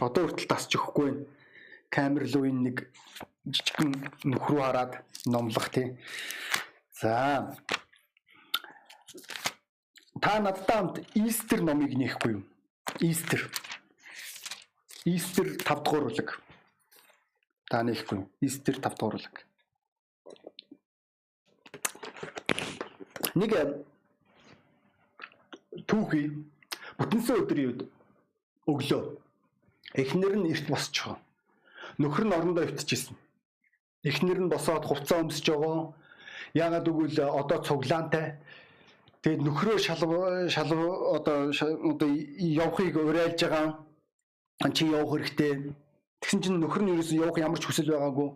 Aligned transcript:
Одоо 0.00 0.28
хүртэл 0.28 0.48
тасч 0.48 0.76
өгөхгүй 0.76 1.10
байна. 1.10 1.26
Камер 1.92 2.24
руу 2.32 2.48
энэ 2.48 2.62
нэг 2.70 2.76
жижигхэн 3.44 3.92
нөх 4.24 4.44
рүү 4.48 4.60
хараад 4.62 5.04
номлох 5.26 5.68
тий. 5.68 5.98
За. 6.96 7.52
Та 10.22 10.40
надтай 10.40 10.76
хамт 10.76 11.02
Истер 11.14 11.60
номыг 11.60 11.92
нээхгүй 11.92 12.32
юу? 12.38 12.42
Истер. 13.00 13.50
Истер 15.04 15.58
5 15.60 15.84
дугаар 15.84 16.04
бүлэг. 16.08 16.40
Та 17.68 17.82
нээхгүй 17.82 18.18
юу? 18.22 18.30
Истер 18.40 18.80
5 18.80 18.96
дугаар 18.96 19.18
бүлэг. 19.18 19.36
Нэг 23.34 23.52
түүхий 25.88 26.26
бүтэнсэн 26.98 27.42
өдрийн 27.42 27.68
үед 27.72 27.80
өглөө. 28.68 29.02
Эхнэр 29.94 30.34
нь 30.40 30.50
эрт 30.52 30.66
босчихоо. 30.68 31.18
Нөхөр 31.98 32.24
нь 32.26 32.36
орондоо 32.36 32.64
өвтчихсэн. 32.64 33.16
Эхнэр 34.04 34.40
нь 34.40 34.52
босоод 34.52 34.84
хувцас 34.88 35.20
өмсөж 35.20 35.46
байгаа. 35.52 35.92
Яагаад 36.54 36.86
гэвэл 36.88 37.18
одоо 37.20 37.58
цуглаантай. 37.60 38.40
Тэгээд 39.22 39.42
нөхрөө 39.46 39.78
шалв 39.78 40.12
шалв 40.50 40.80
одоо 41.16 41.52
одоо 41.52 42.08
явахыг 42.36 42.96
уриалж 42.96 43.40
байгаа. 43.44 43.66
Чи 44.72 44.88
явах 44.88 45.12
хэрэгтэй. 45.12 45.76
Тэгсэн 46.20 46.40
чинь 46.42 46.58
нөхөр 46.62 46.82
нь 46.82 46.92
ерөөсөө 46.96 47.22
явах 47.22 47.38
ямар 47.38 47.60
ч 47.60 47.66
хүсэл 47.68 47.92
байгаагүй. 47.92 48.30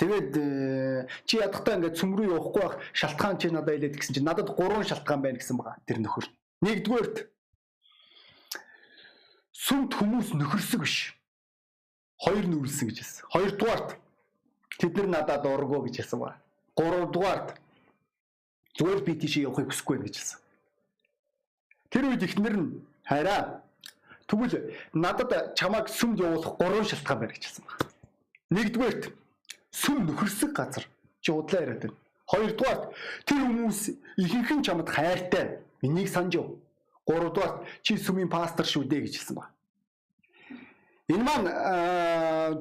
Тэгээд 0.00 0.30
э, 0.40 1.06
чи 1.28 1.36
ядахтаа 1.36 1.76
ингээд 1.76 1.98
цөм 2.00 2.16
рүү 2.16 2.32
явахгүй 2.32 2.62
байх 2.64 2.76
шалтгаан 2.96 3.36
чи 3.36 3.52
надад 3.52 3.76
хэлээд 3.76 4.00
гэсэн 4.00 4.14
чинь 4.16 4.24
надад 4.24 4.48
гурван 4.56 4.88
шалтгаан 4.88 5.20
байна 5.20 5.36
гэсэн 5.36 5.60
байгаа 5.60 5.76
тэр 5.84 6.00
нөхөр. 6.00 6.26
Нэгдүгээрт 6.64 7.16
сүмд 9.60 9.92
хүмүүс 9.92 10.32
нөхөрсөг 10.40 10.80
биш. 10.80 10.96
Хоёр 12.16 12.44
нүрэлсэн 12.48 12.88
гэж 12.88 12.96
хэлсэн. 13.00 13.24
Хоёрдугаарт 13.28 13.90
тэд 14.80 14.96
нар 14.96 15.08
надад 15.08 15.44
ургоо 15.44 15.84
гэж 15.84 16.00
хэлсэн 16.00 16.18
ба. 16.20 16.40
Гуравдугаарт 16.76 17.60
зүгээр 18.76 19.00
би 19.04 19.12
тийшээ 19.20 19.44
явахыг 19.44 19.68
хүсэхгүй 19.68 19.98
гэж 20.00 20.14
хэлсэн. 20.16 20.40
Тэр 21.92 22.04
үед 22.08 22.24
ихнэр 22.24 22.56
нь 22.56 22.80
хараа 23.04 23.60
тэгвэл 24.24 24.72
надад 24.96 25.52
чамайг 25.58 25.92
сүмд 25.92 26.24
явуулах 26.24 26.56
гурван 26.56 26.88
шалтгаан 26.88 27.20
байна 27.20 27.34
гэж 27.36 27.44
хэлсэн 27.44 27.64
ба. 27.68 27.72
Нэгдүгээрт 28.56 29.04
сүм 29.76 30.08
нөхөрсөг 30.08 30.50
газар 30.56 30.84
чи 31.20 31.32
удлаа 31.32 31.60
яриад 31.60 31.84
байна. 31.84 31.96
Хоёрдугаарт 32.32 32.84
тэр 33.28 33.40
хүмүүс 33.44 33.80
ихэнх 34.16 34.50
нь 34.56 34.64
чамд 34.64 34.88
хайртай. 34.88 35.60
Энийг 35.82 36.08
санаж 36.08 36.34
яв. 36.38 36.48
Гуравдугаар 37.10 37.66
чи 37.82 37.98
сүмийн 37.98 38.30
пастор 38.30 38.66
шүү 38.66 38.86
дээ 38.86 39.10
гэж 39.10 39.14
хэлсэн 39.18 39.34
ба. 39.34 39.50
Энэ 41.10 41.26
маань 41.26 41.48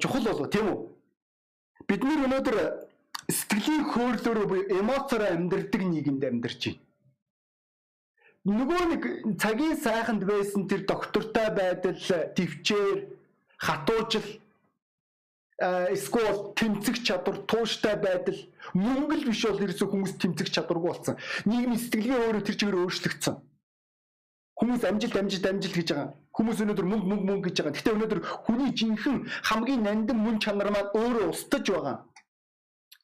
чухал 0.01 0.25
болов 0.25 0.49
тийм 0.49 0.65
үү? 0.73 0.79
Бид 1.85 2.01
нар 2.01 2.25
өнөөдөр 2.25 2.57
сэтгэлийн 3.29 3.85
хөөрлөөр 3.93 4.73
эмоцоор 4.73 5.23
амьдрдаг 5.29 5.81
нийгэмд 5.85 6.23
амьдарч 6.25 6.61
байна. 6.65 6.81
Нөгөө 8.49 8.83
нэг 8.89 9.03
цагийн 9.37 9.77
сайханд 9.77 10.23
байсан 10.25 10.65
тэр 10.65 10.87
доктортой 10.89 11.49
байдал, 11.53 11.99
төвчээр, 12.33 12.99
хатуужил 13.59 14.41
эсвэл 15.59 16.55
тэмцэх 16.55 17.03
чадвар, 17.03 17.43
тууштай 17.43 17.99
байдал 17.99 18.39
мөнгө 18.73 19.15
л 19.19 19.27
биш 19.27 19.43
бол 19.43 19.59
ерөөсөө 19.59 19.87
хүмүүс 19.91 20.13
тэмцэх 20.15 20.49
чадваргүй 20.55 20.87
болсон. 20.87 21.15
Нийгмийн 21.43 21.83
сэтгэлгээ 21.83 22.19
өөрөө 22.31 22.43
тэр 22.47 22.55
чигээр 22.55 22.81
өөрчлөгдсөн. 22.87 23.35
Хүмүүс 24.59 24.83
амжилт 24.83 25.15
амжилт 25.15 25.45
амжилт 25.47 25.75
гэж 25.79 25.89
байгаа. 25.95 26.09
Хүмүүс 26.35 26.59
өнөөдөр 26.63 26.87
мөнгө 26.91 27.07
мөнгө 27.09 27.25
мөнгө 27.29 27.45
гэж 27.47 27.57
байгаа. 27.63 27.75
Гэхдээ 27.79 27.95
өнөөдөр 27.95 28.21
хүний 28.43 28.71
жинхэнэ 28.75 29.25
хамгийн 29.47 29.83
нандин 29.87 30.19
мөн 30.19 30.35
чанар 30.43 30.69
маань 30.75 30.91
өөрөө 30.99 31.31
устж 31.31 31.63
байгаа. 31.71 31.95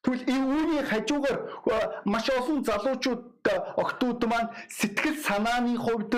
Тэгвэл 0.03 0.27
энэ 0.35 0.47
үүний 0.55 0.83
хажуугаар 0.85 1.37
маш 2.05 2.27
олон 2.29 2.59
залуучууд 2.67 3.23
октод 3.83 4.21
маань 4.27 4.51
сэтгэл 4.69 5.17
санааны 5.23 5.79
хувьд 5.79 6.13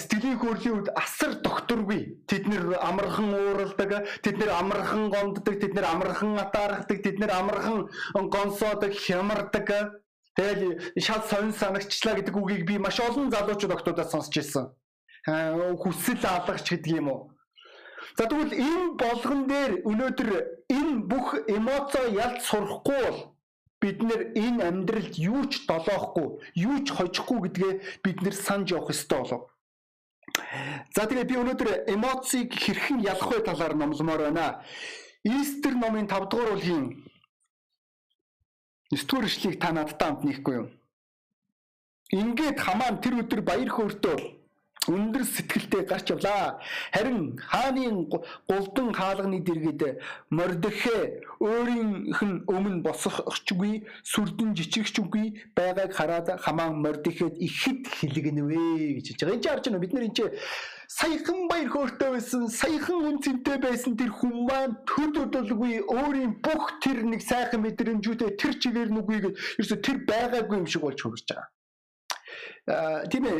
сэтгэлийн 0.00 0.40
хөөрлийн 0.40 0.74
үед 0.76 0.88
асар 0.96 1.32
докторгүй. 1.44 2.00
Тэд 2.28 2.44
нэр 2.48 2.76
амархан 2.88 3.28
ууралдаг, 3.32 3.90
тэд 4.24 4.36
нэр 4.40 4.50
амархан 4.60 5.12
гомддог, 5.14 5.54
тэд 5.60 5.72
нэр 5.76 5.86
амархан 5.92 6.40
атаархдаг, 6.44 6.98
тэд 7.04 7.16
нэр 7.20 7.32
амархан 7.40 7.88
гонсоодог, 8.34 8.92
хямардаг 8.92 9.68
Тэгэл 10.36 11.00
шал 11.00 11.22
сонь 11.24 11.52
санагчлаа 11.56 12.20
гэдэг 12.20 12.36
үгийг 12.36 12.62
би 12.68 12.76
маш 12.78 13.00
олон 13.00 13.32
залуучууд 13.32 13.72
октодоос 13.72 14.10
сонсч 14.12 14.36
ирсэн. 14.36 14.68
Хүсэл 15.80 16.20
алгаж 16.22 16.60
гэдэг 16.68 16.92
юм 17.00 17.08
уу? 17.08 17.20
За 18.16 18.28
тэгвэл 18.28 18.52
энэ 18.52 18.96
болгон 19.00 19.40
дээр 19.48 19.72
өнөөдөр 19.88 20.30
энэ 20.68 20.94
бүх 21.08 21.26
эмоцоо 21.48 22.04
ялж 22.12 22.44
сурахгүй 22.48 23.00
бол 23.04 23.18
бид 23.80 23.98
нэр 24.04 24.20
энэ 24.36 24.64
амьдралд 24.68 25.14
юу 25.20 25.44
ч 25.48 25.64
долоохгүй, 25.68 26.28
юу 26.56 26.76
ч 26.84 26.92
хожихгүй 26.96 27.38
гэдгээ 27.44 27.72
бид 28.04 28.18
нэр 28.24 28.34
санаж 28.36 28.72
явах 28.72 28.92
ёстой 28.92 29.20
болов. 29.20 29.42
За 30.96 31.04
тэгээ 31.08 31.28
би 31.28 31.36
өнөөдөр 31.40 31.70
эмоцийг 31.92 32.52
хэрхэн 32.56 33.04
ялах 33.04 33.28
вэ 33.32 33.40
талаар 33.44 33.74
номломоор 33.76 34.32
байна. 34.32 34.64
Истер 35.24 35.74
номын 35.76 36.08
5 36.08 36.28
дугаар 36.30 36.50
бүлгийн 36.56 36.84
9 38.90 39.06
дугаар 39.08 39.26
ишлэгийг 39.26 39.60
та 39.60 39.72
надтай 39.72 40.08
хамт 40.08 40.24
нээхгүй 40.24 40.54
юу? 40.60 40.68
Ингээд 42.14 42.58
хамаан 42.62 43.02
тэр 43.02 43.18
өдөр 43.22 43.40
баяр 43.42 43.70
хөөртөө 43.72 44.16
өндөр 44.86 45.24
сэтгэлтэй 45.26 45.82
гарч 45.82 46.10
явлаа. 46.14 46.60
Харин 46.94 47.38
хааны 47.38 48.06
гулдан 48.46 48.94
хаалганы 48.94 49.40
дэргэд 49.42 49.82
Мордехе 50.30 51.26
өөрийнх 51.40 52.20
нь 52.22 52.44
өмнө 52.46 52.82
босохчгүй, 52.86 53.82
сүрдэн 54.06 54.54
жичрэгчгүй 54.54 55.26
байгааг 55.58 55.90
хараад 55.90 56.28
хамаан 56.38 56.78
Мордехед 56.82 57.34
ихэд 57.42 57.90
хилэгнэвэ 57.98 59.02
гэж 59.02 59.06
хэлж 59.10 59.20
байгаа. 59.26 59.34
Энд 59.34 59.42
чинь 59.42 59.52
харж 59.52 59.64
байна 59.66 59.82
бид 59.82 59.92
нар 59.92 60.06
энэ 60.06 60.14
чинь 60.14 60.34
саяхан 60.88 61.48
баяр 61.50 61.68
хөөртэй 61.70 62.10
байсан, 62.14 62.48
саяхан 62.48 63.02
үн 63.08 63.18
цэнтэй 63.22 63.58
байсан 63.58 63.96
тэр 63.98 64.10
хүн 64.14 64.46
маань 64.46 64.76
төд 64.86 65.18
өдөлгүй 65.24 65.82
өөрийн 65.82 66.38
бүх 66.44 66.78
тэр 66.82 67.02
нэг 67.02 67.22
сайхан 67.26 67.62
мэдрэмжүүдээ 67.66 68.30
тэр 68.38 68.54
чигээр 68.62 68.90
нүгүйгээд 68.94 69.36
ерөөсө 69.58 69.76
тэр 69.82 69.98
байгаагүй 70.06 70.56
юм 70.62 70.66
шиг 70.70 70.82
болж 70.86 71.00
хөрж 71.02 71.26
байгаа. 71.26 71.48
Аа 72.70 73.02
тийм 73.10 73.24
ээ 73.26 73.38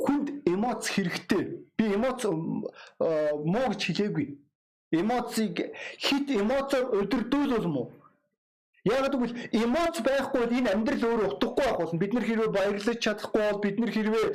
хүнд 0.00 0.26
эмоц 0.48 0.88
хэрэгтэй. 0.88 1.44
Би 1.76 1.84
эмоц 1.96 2.24
муу 2.24 3.66
гэж 3.68 3.80
хэлээгүй. 3.84 4.26
Эмоцыг 4.90 5.54
хит 6.00 6.26
эмоцоор 6.32 6.96
өдөрдүүлвэл 7.04 7.68
муу. 7.68 7.99
Яг 8.88 9.12
гэвэл 9.12 9.36
эмоц 9.52 10.00
байхгүй 10.00 10.40
бол 10.40 10.56
энэ 10.56 10.72
амьдрал 10.72 11.04
өөрөө 11.04 11.28
утгагүй 11.36 11.64
байх 11.68 11.76
болно. 11.76 12.00
Бид 12.00 12.12
нар 12.16 12.24
хэрвээ 12.24 12.48
баярлаж 12.48 12.98
чадахгүй 13.04 13.42
бол 13.44 13.60
бид 13.60 13.76
нар 13.76 13.92
хэрвээ 13.92 14.26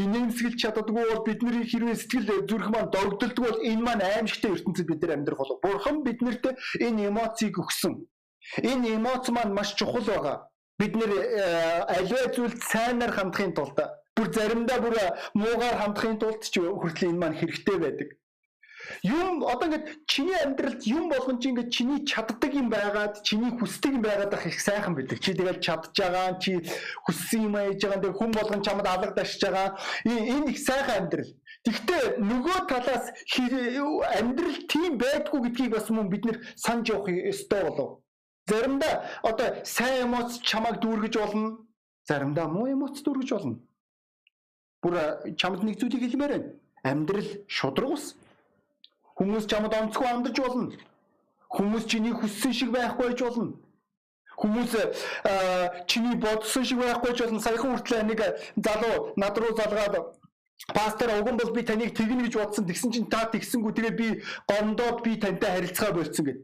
инээмсэглэж 0.00 0.58
чаддаггүй 0.64 1.04
бол 1.12 1.22
бид 1.28 1.40
нар 1.44 1.56
хэрвээ 1.60 1.96
сэтгэл 2.00 2.48
зүрх 2.48 2.68
маань 2.72 2.88
догдолдгүй 2.88 3.44
бол 3.44 3.60
энэ 3.60 3.84
маань 3.84 4.00
аимшигтай 4.00 4.56
ертөнцид 4.56 4.88
бид 4.88 5.00
нар 5.04 5.12
амьдрах 5.20 5.38
болов. 5.44 5.60
Бурхан 5.60 5.96
биднэрт 6.08 6.44
энэ 6.80 7.12
эмоцийг 7.12 7.60
өгсөн. 7.60 7.94
Энэ 8.64 8.96
эмоц 8.96 9.28
маань 9.28 9.52
маш 9.52 9.76
чухал 9.76 10.08
байгаа. 10.08 10.48
Бид 10.80 10.96
нэр 10.96 11.12
аливаа 11.84 12.32
зүйлд 12.32 12.60
сайнаар 12.64 13.12
хандахын 13.12 13.52
тулд 13.52 13.76
бүр 14.16 14.28
заримдаа 14.32 14.78
бүр 14.80 14.96
муугаар 15.36 15.76
хандахын 15.84 16.16
тулд 16.18 16.42
ч 16.48 16.64
хүртэл 16.64 17.12
энэ 17.12 17.20
маань 17.20 17.38
хэрэгтэй 17.38 17.76
байдаг. 17.78 18.08
Юм 19.02 19.44
одоо 19.44 19.68
ингээд 19.68 20.06
чиний 20.06 20.36
амьдралд 20.44 20.82
юм 20.84 21.08
болгон 21.08 21.40
чи 21.40 21.48
ингээд 21.48 21.70
чиний 21.70 22.04
чаддаг 22.04 22.52
юм 22.54 22.68
байгаад 22.68 23.22
чиний 23.22 23.52
хүсдэг 23.58 23.92
юм 23.96 24.02
байгаад 24.02 24.34
ах 24.34 24.46
их 24.46 24.60
сайхан 24.60 24.94
байдаг. 24.94 25.20
Чи 25.20 25.34
тэгэл 25.34 25.60
чадж 25.60 25.92
байгаа, 25.96 26.38
чи 26.40 26.60
хүссэн 27.04 27.48
юм 27.48 27.56
ээж 27.56 27.80
байгаа, 27.84 28.02
тэг 28.04 28.16
хүн 28.16 28.32
болгон 28.32 28.62
чамд 28.62 28.86
алга 28.86 29.12
дашж 29.16 29.40
байгаа. 29.40 29.78
Энэ 30.04 30.50
их 30.52 30.58
сайхан 30.58 31.04
амьдрал. 31.04 31.32
Гэхдээ 31.64 32.20
нөгөө 32.20 32.58
талаас 32.68 33.08
амьдрал 34.20 34.58
тийм 34.68 34.98
байдгүй 35.00 35.40
гэдгийг 35.48 35.72
бас 35.72 35.88
мөн 35.88 36.08
бид 36.12 36.24
нэр 36.28 36.38
санаж 36.56 36.92
явах 36.92 37.08
ёстой 37.08 37.62
болов. 37.64 38.04
Заримдаа 38.48 39.08
одоо 39.22 39.64
сайн 39.64 40.04
эмоц 40.04 40.40
чамайг 40.44 40.76
дүүргэж 40.84 41.14
болно. 41.16 41.64
Заримдаа 42.04 42.48
муу 42.52 42.68
эмоц 42.68 43.00
дүүргэж 43.00 43.30
болно. 43.32 43.56
Бүр 44.84 44.94
чамд 45.40 45.64
нэг 45.64 45.80
зүйлийг 45.80 46.04
хэлмээр 46.04 46.32
байна. 46.36 46.52
Амьдрал 46.84 47.30
шудраг 47.48 47.96
ус. 47.96 48.04
Хүмүүс 49.14 49.46
чамд 49.46 49.74
онцгой 49.74 50.10
амдарч 50.10 50.38
болно. 50.40 50.72
Хүмүүс 51.54 51.84
чиний 51.86 52.12
хүссэн 52.12 52.52
шиг 52.52 52.70
байхгүй 52.74 53.14
байж 53.14 53.20
болно. 53.22 53.52
Хүмүүс 54.36 54.72
чиний 55.86 56.16
бодсон 56.18 56.64
шиг 56.64 56.78
байхгүй 56.82 57.14
ч 57.14 57.22
болно. 57.22 57.40
Саяхан 57.40 57.76
хүртэл 57.78 58.06
нэг 58.10 58.20
залуу 58.58 59.14
над 59.16 59.38
руу 59.38 59.54
залгаад 59.54 59.94
пастор 60.74 61.14
уган 61.20 61.36
бол 61.36 61.52
би 61.54 61.62
таныг 61.62 61.94
тэгнэ 61.94 62.26
гэж 62.26 62.34
бодсон. 62.42 62.66
Тэгсэн 62.66 62.90
чинь 62.90 63.10
та 63.10 63.30
тэгсэнгүү 63.30 63.72
тэгээ 63.74 63.94
би 63.94 64.08
гомдоод 64.50 65.06
би 65.06 65.14
тантай 65.22 65.50
харилцаа 65.54 65.92
болцсон 65.94 66.24
гэд. 66.26 66.38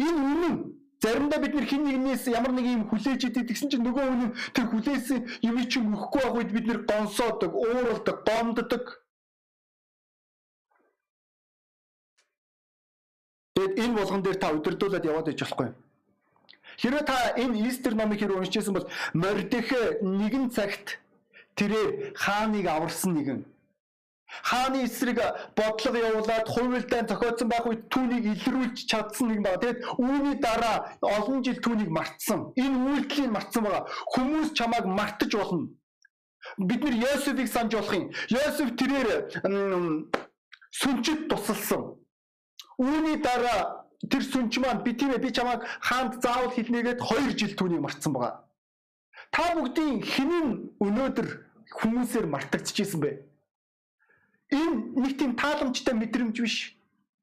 Энэ 0.00 0.20
үнэн 0.32 0.56
Заримдаа 1.04 1.38
бид 1.40 1.52
нэр 1.52 1.66
хин 1.68 1.84
нэгнээс 1.84 2.32
ямар 2.32 2.52
нэг 2.56 2.64
юм 2.64 2.88
хүлээж 2.88 3.28
идэв 3.28 3.44
гэсэн 3.44 3.68
чинь 3.68 3.84
нөгөө 3.84 4.04
хүн 4.08 4.32
тэр 4.56 4.66
хүлээсэн 4.72 5.20
юм 5.44 5.56
чинь 5.68 5.92
өгөхгүй 5.92 6.22
байх 6.24 6.36
үед 6.40 6.50
бид 6.56 6.64
нэр 6.64 6.80
гонсоодог, 6.88 7.52
ууралдаг, 7.52 8.16
гомддог. 8.24 9.03
Тэгэд 13.54 13.78
энэ 13.78 13.96
болгон 13.98 14.22
дээр 14.22 14.38
та 14.38 14.52
удирдуулаад 14.52 15.04
яваад 15.04 15.28
иж 15.30 15.40
болохгүй. 15.42 15.68
Хэрвээ 16.78 17.04
та 17.06 17.16
энэ 17.38 17.68
Истер 17.70 17.94
номыг 17.94 18.18
хэрэг 18.18 18.38
уншижсэн 18.38 18.74
бол 18.74 18.90
Мордехэ 19.14 20.02
нэгэн 20.02 20.50
цагт 20.50 20.98
тэрээр 21.54 22.18
хааныг 22.18 22.66
аварсан 22.66 23.14
нэгэн 23.14 23.40
хааны 24.42 24.84
эсрэг 24.84 25.18
бодлого 25.56 25.96
явуулаад 25.96 26.48
хувилдаан 26.48 27.06
зохиодсон 27.06 27.48
байх 27.48 27.66
үед 27.66 27.86
түүнийг 27.92 28.24
илрүүлж 28.34 28.86
чадсан 28.90 29.28
нэг 29.28 29.40
байна. 29.42 29.62
Тэгэд 29.62 29.78
үүний 29.98 30.36
дараа 30.40 30.98
олон 31.00 31.44
жил 31.44 31.58
түүнийг 31.62 31.90
мартсан. 31.90 32.50
Энэ 32.58 32.76
үйлдэлийг 32.90 33.30
мартсан 33.30 33.62
байгаа. 33.64 33.86
Хүмүүс 34.14 34.48
чамайг 34.58 34.86
мартаж 34.86 35.32
болно. 35.34 35.68
Бид 36.58 36.80
нэр 36.84 36.96
Йосефийг 37.04 37.48
санаж 37.48 37.72
болох 37.74 37.94
юм. 37.94 38.10
Йосеф 38.28 38.68
тэрээр 38.74 39.08
сүнчид 40.74 41.28
тусалсан. 41.30 41.94
Үүний 42.78 43.16
дараа 43.22 43.84
тэр 44.10 44.22
сүнч 44.22 44.58
маань 44.58 44.82
би 44.82 44.92
тийм 44.92 45.14
ээ 45.14 45.22
би 45.22 45.30
чамайг 45.30 45.62
хаанд 45.80 46.20
заавал 46.22 46.50
хэлнэгээд 46.50 47.00
2 47.00 47.38
жил 47.38 47.54
түүнийг 47.56 47.82
мартсан 47.82 48.12
байгаа. 48.12 48.44
Та 49.30 49.54
бүгдийн 49.54 50.02
хинэн 50.02 50.48
өнөөдөр 50.82 51.28
хүмүүсээр 51.78 52.26
мартагдчихсэн 52.26 53.00
бэ? 53.00 53.10
Энэ 54.52 54.76
нэг 55.00 55.12
тийм 55.18 55.32
тааламжтай 55.34 55.94
мэдрэмж 55.94 56.36
биш. 56.40 56.76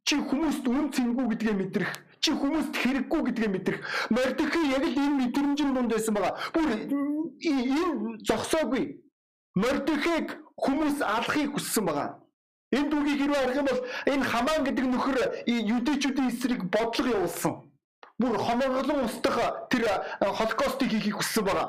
Чи 0.03 0.17
хүмүүст 0.17 0.65
үн 0.65 0.89
цэнгүү 0.91 1.25
гэдгээ 1.29 1.55
мэдрэх, 1.61 1.91
чи 2.19 2.33
хүмүүст 2.33 2.73
хэрэггүй 2.73 3.21
гэдгээ 3.21 3.49
мэдрэх. 3.53 3.81
Мордехи 4.09 4.61
яг 4.73 4.83
л 4.83 4.97
энэ 4.97 5.19
мэдрэмжийн 5.29 5.71
дунд 5.77 5.93
байсан 5.93 6.13
байгаа. 6.17 6.33
Бүр 6.51 6.65
энэ 6.73 8.17
зогсоогүй. 8.25 8.97
Мордехиг 9.55 10.41
хүмүүс 10.57 11.05
алахыг 11.05 11.53
хүссэн 11.53 11.85
байгаа. 11.85 12.20
Энэ 12.71 12.89
дүүгийг 12.89 13.19
хэрвээ 13.19 13.41
харах 13.41 13.59
юм 13.59 13.67
бол 13.67 13.81
энэ 14.07 14.23
хамаан 14.31 14.63
гэдэг 14.63 14.85
нөхөр 14.87 15.17
юдэчүүдийн 15.75 16.31
эсрэг 16.31 16.61
бодлого 16.71 17.13
явуулсан. 17.15 17.53
Бүр 18.19 18.37
хомоглон 18.37 19.05
устдах 19.05 19.67
тэр 19.69 19.83
холокостыг 20.19 20.89
хийхийг 20.89 21.19
хүссэн 21.19 21.43
байгаа. 21.43 21.67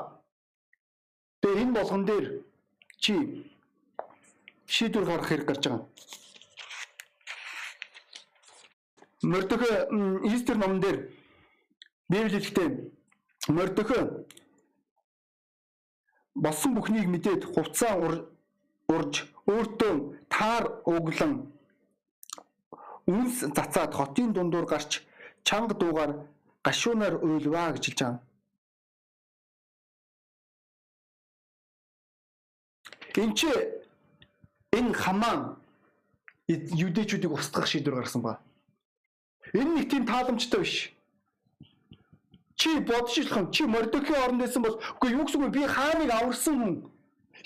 Тэгээ 1.41 1.61
энэ 1.63 1.75
болгон 1.75 2.03
дээр 2.05 2.25
чи 3.03 3.13
шийдвэр 4.65 5.05
гаргах 5.05 5.27
хэрэг 5.27 5.47
гарч 5.47 5.63
байгаа. 5.67 5.87
Мордөхө 9.23 9.71
Истер 10.31 10.57
номон 10.57 10.79
дээр 10.79 11.11
Библиэлдээ 12.07 12.69
Мордөхө 13.47 14.25
болсон 16.35 16.75
бүхнийг 16.75 17.07
мэдээд 17.11 17.43
хувцаа 17.43 17.99
урж 18.87 19.27
өөртөө 19.47 20.12
таар 20.33 20.65
углан 20.85 21.33
үнс 23.07 23.35
цацаад 23.55 23.91
хотын 23.93 24.33
дундуур 24.33 24.65
гарч 24.65 24.91
чанга 25.47 25.75
дуугаар 25.77 26.11
гашуунаар 26.65 27.15
уйлваа 27.25 27.71
гэж 27.73 27.83
хэлж 27.85 27.99
байгаа. 28.01 28.19
Энд 33.21 33.35
чи 33.37 33.49
энэ 34.77 34.93
хамаан 35.03 35.41
юдэчүүдийг 36.47 37.31
устгах 37.31 37.67
шийдвэр 37.67 37.95
гаргасан 37.95 38.21
ба. 38.21 38.39
Энэ 39.53 39.71
нэг 39.75 39.85
тийм 39.89 40.05
тааламжтай 40.05 40.59
биш. 40.61 40.75
Чи 42.55 42.79
бодож 42.79 43.17
илхэн 43.17 43.51
чи 43.51 43.63
Мордокийн 43.65 44.23
оронд 44.23 44.41
байсан 44.41 44.61
бол 44.63 44.79
үгүй 44.97 45.09
юу 45.13 45.25
гэсэн 45.25 45.43
үг 45.45 45.53
би 45.53 45.67
хааныг 45.67 46.09
аварсан 46.09 46.55
хүн 46.57 46.73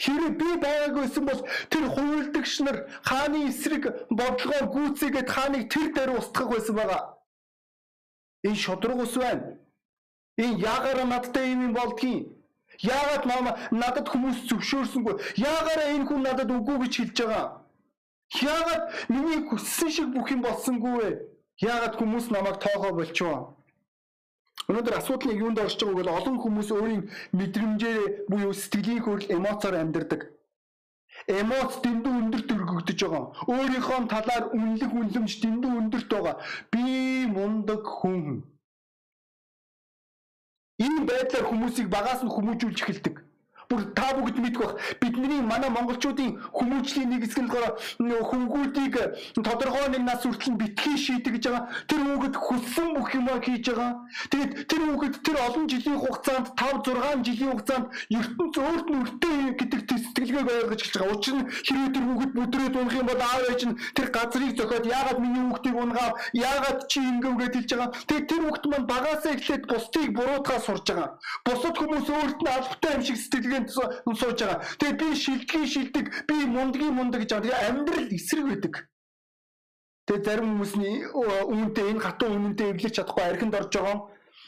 Хэрэг 0.04 0.34
би 0.40 0.50
байгаагүй 0.62 1.02
байсан 1.04 1.26
бол 1.26 1.42
тэр 1.72 1.86
хувилдагч 1.96 2.54
нар 2.62 2.78
хааны 3.10 3.50
эсрэг 3.50 3.84
бодлогоор 4.10 4.66
гүйцээгээд 4.74 5.30
хааныг 5.36 5.64
тэр 5.74 5.88
дээр 5.94 6.12
устгах 6.20 6.50
байсан 6.54 6.76
байгаа. 6.78 7.02
Энэ 8.46 8.62
шодрог 8.64 9.00
ус 9.02 9.16
байна. 9.18 9.58
Энэ 10.38 10.60
яагаар 10.62 11.00
надтай 11.06 11.46
юм 11.54 11.74
болдгийг 11.74 12.38
Яагаад 12.82 13.26
мама 13.26 13.52
надад 13.72 14.10
хүмүүс 14.12 14.46
зөвшөөрсөнгүй? 14.50 15.16
Яагаараа 15.42 15.94
энэ 15.98 16.06
хүн 16.08 16.22
надад 16.22 16.50
үгүй 16.52 16.78
гэж 16.84 16.94
хэлж 16.98 17.18
байгаа? 17.26 17.46
Яагаад 18.38 18.84
миний 19.10 19.42
хүссэн 19.50 19.90
шиг 19.90 20.08
бүх 20.14 20.30
юм 20.30 20.42
болсонгүй 20.46 20.94
вэ? 21.00 21.10
Яагаад 21.58 21.98
хүмүүс 21.98 22.30
намайг 22.30 22.62
тоогоо 22.62 22.94
болчихоо? 22.94 23.57
Өнөөдөр 24.68 24.98
асуудал 25.00 25.32
нь 25.32 25.42
юунд 25.44 25.60
орж 25.64 25.80
байгааг 25.80 25.98
бол 25.98 26.16
олон 26.20 26.38
хүмүүс 26.44 26.70
өөрийн 26.76 27.04
мэдрэмжээр 27.40 28.28
буюу 28.28 28.54
сэтгэлийн 28.54 29.04
хөрөл 29.04 29.32
эмоцоор 29.38 29.76
амьдардаг. 29.80 30.22
Эмоц 31.40 31.72
дэндүү 31.84 32.14
өндөр 32.22 32.44
төргөгдөж 32.50 33.00
байгаа. 33.04 33.26
Өөрийнхөө 33.48 34.00
талаар 34.12 34.44
үнэлэх 34.58 34.92
үнлэмж 35.00 35.32
дэндүү 35.44 35.72
өндөрт 35.80 36.10
байгаа. 36.12 36.36
Би 36.72 36.84
мундаг 37.36 37.84
хүн. 37.98 38.44
Энэ 40.86 41.00
байдлаар 41.10 41.46
хүмүүсийг 41.48 41.88
багаас 41.90 42.22
нь 42.22 42.34
хүмүүжүүлж 42.36 42.80
эхэлдэг 42.84 43.27
бүр 43.70 43.82
та 43.96 44.14
бүгд 44.16 44.38
мэдэх 44.40 44.62
бах 44.62 44.76
бидний 45.02 45.42
манай 45.42 45.70
монголчуудын 45.70 46.40
хүмүүжлийн 46.58 47.10
нэг 47.12 47.22
хэсэг 47.28 47.44
нь 47.44 48.14
хөнгүүдийг 48.30 48.96
тодорхой 49.36 49.88
нэг 49.92 50.04
нас 50.08 50.24
хүртэл 50.24 50.56
битгий 50.56 50.98
шийдэг 50.98 51.34
гэж 51.38 51.46
байгаа. 51.48 51.64
Тэр 51.88 52.02
хүүхэд 52.08 52.36
хүссэн 52.36 52.88
бүх 52.96 53.10
юмаа 53.16 53.40
хийж 53.44 53.66
байгаа. 53.70 53.92
Тэгээд 54.32 54.52
тэр 54.68 54.82
хүүхэд 54.88 55.16
тэр 55.26 55.38
олон 55.48 55.66
жилийн 55.68 56.00
хугацаанд 56.00 56.48
5 56.56 56.88
6 56.88 57.28
жилийн 57.28 57.52
хугацаанд 57.52 57.86
ертөнц 58.10 58.56
өөрт 58.58 58.88
нь 58.88 59.00
өртөө 59.02 59.36
гэдэг 59.60 59.82
сэтгэлгээг 60.18 60.48
ойлгож 60.48 60.82
эхэлж 60.82 60.96
байгаа. 60.98 61.16
Учир 61.18 61.36
нь 61.38 61.48
хэрвээ 61.68 61.92
тэр 61.94 62.06
хүүхэд 62.08 62.32
бүдрээд 62.38 62.76
унах 62.78 62.96
юм 62.98 63.08
бол 63.08 63.22
аав 63.22 63.44
ээж 63.52 63.62
нь 63.68 63.78
тэр 63.96 64.08
газрыг 64.16 64.52
зохиод 64.58 64.86
яагаад 64.86 65.20
миний 65.20 65.44
хүүхдийг 65.48 65.76
унгаа 65.76 66.10
яагаад 66.34 66.80
чи 66.92 67.00
ингэвгээд 67.02 67.56
хэлж 67.56 67.72
байгаа. 67.74 67.90
Тэгээд 68.08 68.30
тэр 68.30 68.42
хүүхэд 68.44 68.66
маань 68.72 68.88
багаасаа 68.92 69.32
эхлээд 69.36 69.64
бусдыг 69.68 70.10
буруутгаа 70.18 70.60
сурж 70.64 70.86
байгаа. 70.88 71.10
Бусад 71.46 71.76
хүмүүс 71.78 72.08
өөрт 72.08 72.40
нь 72.42 72.54
албатай 72.58 72.92
юм 72.98 73.04
шиг 73.08 73.18
сэтгэлгээ 73.18 73.57
шилдэгэнд 73.58 74.20
сууж 74.20 74.40
байгаа. 74.42 74.62
Тэгээ 74.80 75.00
би 75.00 75.16
шилдгийн 75.16 75.68
шилдэг, 75.68 76.06
би 76.28 76.36
мундгийн 76.46 76.94
мундаг 76.94 77.22
гэж 77.22 77.32
байгаа. 77.34 77.44
Тэгээ 77.44 77.68
амьдрал 77.70 78.10
эсрэг 78.14 78.46
байдаг. 78.48 78.74
Тэгээ 80.08 80.26
зарим 80.26 80.50
хүмүүсний 80.54 80.96
үүнтэй 81.14 81.86
энэ 81.92 82.04
хатуу 82.04 82.30
үнэнтэй 82.36 82.72
эвлэж 82.72 82.94
чадахгүй 82.96 83.24
архинд 83.24 83.56
орж 83.56 83.74
байгаа. 83.76 83.98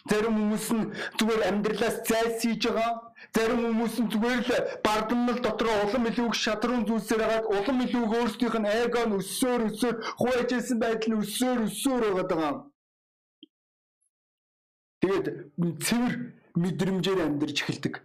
Зарим 0.10 0.36
хүмүүс 0.40 0.68
нь 0.72 0.84
зүгээр 1.20 1.42
амьдралаас 1.50 1.98
зайлсхийж 2.08 2.64
байгаа. 2.72 2.92
Зарим 3.36 3.60
хүмүүс 3.68 3.96
нь 4.00 4.12
зүгээр 4.14 4.42
л 4.48 4.52
бардамнал 4.86 5.40
дотроо 5.44 5.76
улам 5.84 6.08
илүүг 6.08 6.36
шатрын 6.40 6.88
зүйлсээр 6.88 7.22
хагаад 7.22 7.46
улам 7.52 7.78
илүүг 7.84 8.12
өөрсдийнх 8.16 8.58
нь 8.64 8.72
эго 8.80 9.02
нь 9.04 9.18
өссөөр 9.20 9.62
өссөөр 9.68 9.96
хуваажсэн 10.20 10.78
байдал 10.80 11.10
нь 11.12 11.20
өссөөр 11.20 11.60
өссөөр 11.68 12.04
байгаа. 12.16 12.54
Тэгээд 15.04 15.26
цэвэр 15.84 16.14
мэдрэмжээр 16.56 17.20
амьдарч 17.24 17.58
эхэлдэг. 17.64 17.96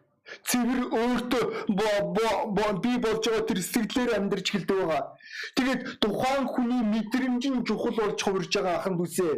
Цэвэр 0.42 0.80
өөртөө 0.90 1.44
би 2.82 2.92
болж 3.04 3.22
байгаа 3.24 3.44
тэр 3.48 3.60
сэтгэлээр 3.62 4.16
амьдарч 4.18 4.46
эхэлдэг 4.50 4.76
байгаа. 4.80 5.02
Тэгээд 5.56 5.80
тухайн 6.02 6.46
хүний 6.50 6.82
мэдрэмж 6.82 7.42
нь 7.50 7.64
чухал 7.66 7.94
болж 7.94 8.18
хувирж 8.18 8.52
байгаа 8.54 8.76
ахын 8.78 8.96
дүүсээ. 8.98 9.34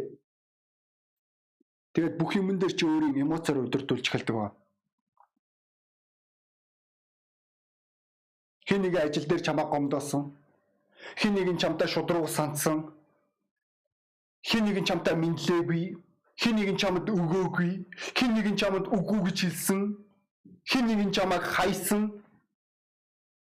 Тэгээд 1.93 2.15
бүх 2.17 2.31
юмн 2.39 2.57
дээр 2.59 2.73
чи 2.77 2.85
өөрийн 2.85 3.21
эмоцоор 3.21 3.65
удирдуулж 3.65 4.05
эхэлдэг 4.07 4.35
байгаа. 4.35 4.53
Хин 8.67 8.81
нэг 8.81 8.95
ажил 8.97 9.25
дээр 9.27 9.41
чамаа 9.45 9.67
гомдоосон. 9.69 10.23
Хин 11.19 11.33
нэг 11.35 11.47
нь 11.53 11.61
чамтай 11.61 11.87
шудраг 11.87 12.27
сандсан. 12.27 12.91
Хин 14.43 14.65
нэг 14.65 14.81
нь 14.81 14.87
чамтай 14.89 15.15
мэдлээгүй. 15.15 15.83
Хин 16.41 16.55
нэг 16.57 16.69
нь 16.73 16.81
чамд 16.81 17.07
өгөөгүй. 17.09 17.71
Хин 18.17 18.31
нэг 18.35 18.47
нь 18.51 18.59
чамд 18.59 18.85
үгүй 18.91 19.19
гэж 19.25 19.37
хэлсэн 19.45 20.06
хин 20.69 20.87
нэг 20.87 20.99
нь 21.07 21.15
чамайг 21.15 21.43
хайсан 21.43 22.11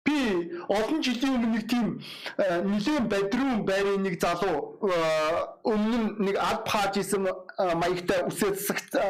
би 0.06 0.18
олон 0.70 1.02
жилийн 1.02 1.36
өмнө 1.38 1.50
нэг 1.58 1.66
тийм 1.70 1.88
э, 2.38 2.62
нэгэн 2.62 3.10
бадрун 3.10 3.66
байрын 3.66 4.06
нэг 4.06 4.22
залуу 4.22 4.78
э, 4.86 4.94
өмнө 5.66 6.22
нэг 6.22 6.38
алб 6.38 6.70
хааж 6.70 7.02
исэн 7.02 7.26
э, 7.26 7.34
маягтай 7.82 8.22
үсээ 8.30 8.54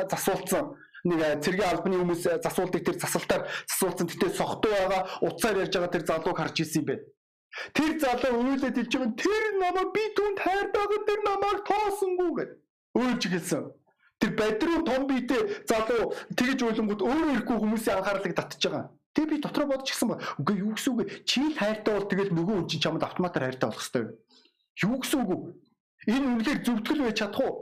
засуулсан 0.08 0.72
нэг 1.04 1.44
цэргийн 1.44 1.70
албаны 1.70 2.00
хүмүүс 2.00 2.24
засуулдаг 2.48 2.82
тэр 2.88 2.98
засалтаар 3.04 3.44
засуулсан 3.68 4.08
тэгтээ 4.08 4.32
сохтуу 4.40 4.72
байгаа 4.72 5.02
уцаар 5.28 5.60
ярьж 5.62 5.76
байгаа 5.76 5.94
тэр 5.94 6.08
залууг 6.08 6.38
харж 6.40 6.58
исэн 6.64 6.82
юм 6.82 6.88
бэ. 6.88 6.96
Тэр 7.76 7.92
залуу 8.00 8.40
үйлээд 8.42 8.78
хэлж 8.80 8.94
байгаа 8.96 9.20
тэр 9.20 9.44
намайг 9.60 9.90
би 9.92 10.04
түнд 10.18 10.38
хайртайгаа 10.48 11.02
тэр 11.08 11.20
намайг 11.28 11.60
тоосонгүй 11.68 12.32
гэд 12.40 12.52
өөлж 12.96 13.24
гэлсэн. 13.36 13.64
Тэр 14.26 14.34
бадруу 14.34 14.82
том 14.82 15.06
биетэй 15.06 15.62
залуу 15.70 16.18
тэгж 16.34 16.66
уйлангууд 16.66 17.02
өөрөө 17.06 17.30
ирэхгүй 17.38 17.58
хүмүүсийн 17.62 18.02
анхаарлыг 18.02 18.34
татж 18.34 18.58
байгаа. 18.58 18.90
Тэгээ 19.14 19.30
би 19.30 19.38
дотроо 19.38 19.70
бодож 19.70 19.86
гисэн 19.94 20.10
ба. 20.10 20.18
Үгүй 20.42 20.66
юу 20.66 20.74
гэсэн 20.74 20.98
үг 20.98 21.30
чи 21.30 21.54
хайртай 21.54 21.94
бол 21.94 22.10
тэгэл 22.10 22.34
нөгөө 22.34 22.56
хүн 22.58 22.66
чинь 22.66 22.82
чамд 22.82 23.06
автоматар 23.06 23.46
хайртай 23.46 23.70
болох 23.70 23.86
хэрэгтэй. 23.86 24.18
Юу 24.82 24.98
гэсэн 24.98 25.22
үг? 25.30 25.42
Энэ 26.10 26.26
үнэхээр 26.26 26.60
зөвтгөл 26.66 27.06
байж 27.06 27.18
чадах 27.22 27.42
уу? 27.46 27.54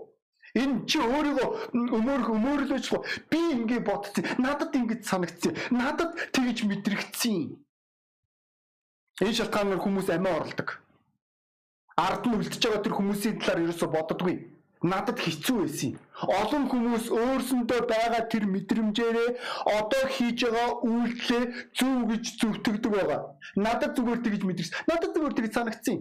Энэ 0.56 0.88
чи 0.88 0.98
өөрийгөө 1.04 1.48
өмөөрх 1.76 2.28
өмөөрлөөч 2.32 2.88
би 3.28 3.40
ингэ 3.60 3.84
бодсон. 3.84 4.24
Надад 4.40 4.72
ингэ 4.72 5.04
санагдсан. 5.04 5.52
Надад 5.76 6.16
тэгж 6.32 6.64
мэдрэгдсэн. 6.64 7.60
Энэ 9.20 9.36
шалтгаанаар 9.36 9.84
хүмүүс 9.84 10.08
амиа 10.16 10.40
оролдог. 10.40 10.80
Ард 12.00 12.24
нь 12.24 12.40
үлдчихэж 12.40 12.64
байгаа 12.72 12.84
тэр 12.88 12.96
хүмүүсийн 12.96 13.38
талаар 13.44 13.62
ерөөсө 13.68 13.92
боддоггүй 13.92 14.53
надад 14.84 15.20
хэцүү 15.20 15.58
байсан. 15.64 15.92
Олон 16.40 16.64
хүмүүс 16.72 17.06
өөрсөндөө 17.08 17.80
байгаа 17.88 18.24
тэр 18.32 18.44
мэдрэмжээрээ 18.52 19.30
одоо 19.80 20.04
хийж 20.16 20.40
байгаа 20.44 20.70
үйлдэлээ 20.84 21.44
зөв 21.78 21.96
гэж 22.12 22.24
зөвтгдөг 22.40 22.92
байгаа. 22.92 23.22
Надад 23.56 23.96
зүгээр 23.96 24.20
тэгж 24.24 24.42
мэдэрч. 24.44 24.70
Надад 24.92 25.12
зүгээр 25.16 25.36
тэгж 25.40 25.52
санагдсан. 25.56 25.98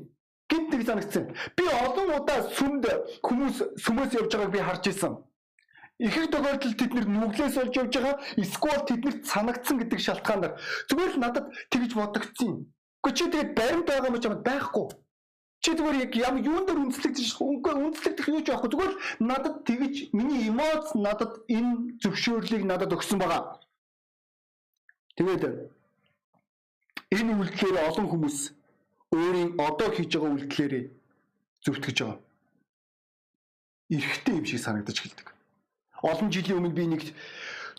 Гинт 0.50 0.68
тэг 0.70 0.82
санагдсан. 0.86 1.24
Би 1.56 1.64
олон 1.64 2.08
удаа 2.18 2.40
сүмд 2.58 2.84
хүмүүс 3.26 3.56
сүмөөс 3.84 4.10
явж 4.18 4.30
байгааг 4.34 4.52
би 4.52 4.60
харж 4.60 4.84
исэн. 4.90 5.14
Ихэнх 6.02 6.30
тохиолдолд 6.34 6.76
тэд 6.78 6.92
нүглээс 7.06 7.54
болж 7.56 7.74
явж 7.78 7.92
байгаа 7.94 8.16
эсвэл 8.42 8.86
тэднэрт 8.90 9.22
санагдсан 9.32 9.76
гэдэг 9.78 10.00
шалтгаанаар 10.02 10.52
зүгээр 10.90 11.12
л 11.14 11.22
надад 11.22 11.46
тэгж 11.70 11.90
бодогдсон. 11.94 12.66
Гэхдээ 13.02 13.16
чи 13.16 13.24
тэгээд 13.30 13.50
баримт 13.54 13.86
байгаа 13.86 14.10
юм 14.10 14.18
чамд 14.20 14.42
байхгүй. 14.42 14.86
Чи 15.62 15.70
зүгээр 15.78 15.96
яг 16.02 16.12
ямар 16.18 16.42
юун 16.42 16.66
дээр 16.66 16.82
үндэслэгдэж 16.82 17.38
үгүй 17.38 17.74
үндэслэгдэх 17.78 18.26
юу 18.34 18.42
ч 18.42 18.50
байхгүй. 18.50 18.70
Зүгээр 18.74 18.94
надад 19.22 19.56
тэгж 19.62 20.10
миний 20.10 20.50
эмоц 20.50 20.90
надад 20.98 21.38
энэ 21.46 22.02
зөвшөөрлийг 22.02 22.66
надад 22.66 22.90
өгсөн 22.90 23.22
байгаа. 23.22 23.62
Тэгээд 25.14 25.70
энэ 27.14 27.32
үйлдэлээр 27.38 27.78
олон 27.78 28.06
хүмүүс 28.10 28.38
өөрийн 29.14 29.50
одоо 29.62 29.88
хийж 29.94 30.10
байгаа 30.18 30.34
үйлдэлээр 30.34 30.74
зөвтгөж 31.62 31.96
байгаа. 32.02 32.18
Эрхтэй 33.94 34.34
юм 34.34 34.46
шиг 34.50 34.58
санагдаж 34.66 34.98
эхэлдэг. 34.98 35.28
Олон 36.02 36.28
жилийн 36.34 36.58
өмнө 36.58 36.74
би 36.74 36.90
нэг 36.90 37.02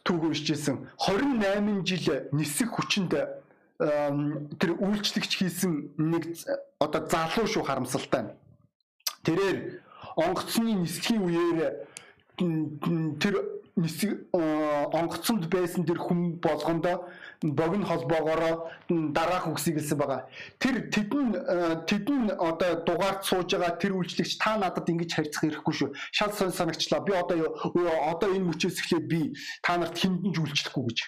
түүх 0.07 0.23
уншижсэн 0.23 0.87
28 1.03 1.83
жил 1.83 2.31
нисэх 2.31 2.69
хүчинд 2.71 3.42
тэр 3.79 4.71
үйлчлэгч 4.77 5.31
хийсэн 5.37 5.97
нэг 5.97 6.23
одоо 6.79 7.01
залуу 7.09 7.47
шүү 7.47 7.63
харамсалтай. 7.65 8.37
Тэрээр 9.25 9.81
онгоцны 10.15 10.77
нислэгийн 10.77 11.23
үеэр 11.25 11.59
тэр 13.17 13.35
нисэг 13.75 14.29
онгоцонд 14.33 15.49
байсан 15.49 15.85
тэр 15.85 15.97
хүн 15.97 16.37
болгондоо 16.37 17.09
богино 17.41 17.85
холбоогоор 17.89 18.69
дараах 18.89 19.49
үгсийг 19.49 19.81
хэлсэн 19.81 19.97
байгаа. 19.97 20.29
Тэр 20.61 20.93
тэдэн 20.93 21.33
тэдэн 21.89 22.37
одоо 22.37 22.85
дугаард 22.85 23.25
сууж 23.25 23.57
байгаа 23.57 23.81
тэр 23.81 23.97
үйлчлэгч 23.97 24.37
та 24.37 24.61
надад 24.61 24.85
ингэж 24.85 25.17
харьцах 25.17 25.41
хэрэггүй 25.41 25.73
шүү. 25.73 25.89
Шал 26.13 26.31
сон 26.37 26.53
санагчлаа. 26.53 27.01
Би 27.01 27.17
одоо 27.17 27.49
одоо 28.13 28.29
энэ 28.29 28.53
мөчөөс 28.53 28.77
эхлээд 28.77 29.05
би 29.09 29.33
та 29.65 29.81
нарт 29.81 29.97
хиндэнж 29.97 30.37
үйлчлэхгүй 30.37 30.83
гэж. 30.85 30.99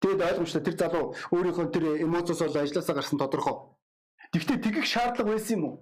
Тэгэд 0.00 0.20
ойлгомжтой 0.20 0.62
тэр 0.64 0.76
залуу 0.80 1.04
өөрийнхөө 1.32 1.66
тэр 1.72 1.84
эмоцоос 2.04 2.40
бол 2.40 2.62
ажилласаа 2.64 2.96
гарсан 2.96 3.18
тодорхой. 3.20 3.56
Тэгвэл 4.32 4.64
тэгэх 4.64 4.86
шаардлага 4.88 5.36
байсан 5.36 5.56
юм 5.56 5.64
уу? 5.64 5.76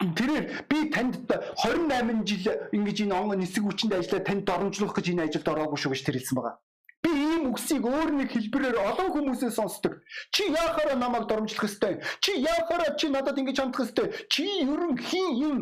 тэрээр 0.00 0.64
би 0.68 0.88
танд 0.88 1.28
28 1.28 2.24
жил 2.24 2.46
ингэж 2.72 3.04
энэ 3.04 3.14
он 3.14 3.38
нисэг 3.38 3.64
хүчинд 3.64 3.92
ажиллаад 3.92 4.24
танд 4.24 4.44
доромжлох 4.48 4.96
гэж 4.96 5.12
энэ 5.12 5.28
ажилд 5.28 5.48
ороогүй 5.52 5.76
шүү 5.76 5.92
гэж 5.92 6.02
тэр 6.08 6.16
хэлсэн 6.16 6.36
байгаа. 6.40 6.56
Би 7.04 7.10
ийм 7.12 7.52
үгсийг 7.52 7.84
өөр 7.84 8.10
нэг 8.16 8.32
хэлбэрээр 8.32 8.76
олон 8.80 9.08
хүмүүсээс 9.12 9.56
сонсдог. 9.60 10.00
Чи 10.32 10.48
яахаараа 10.48 10.96
намайг 10.96 11.28
доромжлох 11.28 11.68
ёстой? 11.68 12.00
Чи 12.24 12.40
яахаараа 12.40 12.96
чи 12.96 13.08
надад 13.12 13.36
ингэж 13.36 13.56
хандах 13.60 13.84
ёстой? 13.84 14.06
Чи 14.32 14.44
ерөн 14.64 14.96
хин 14.96 15.28
юм? 15.36 15.58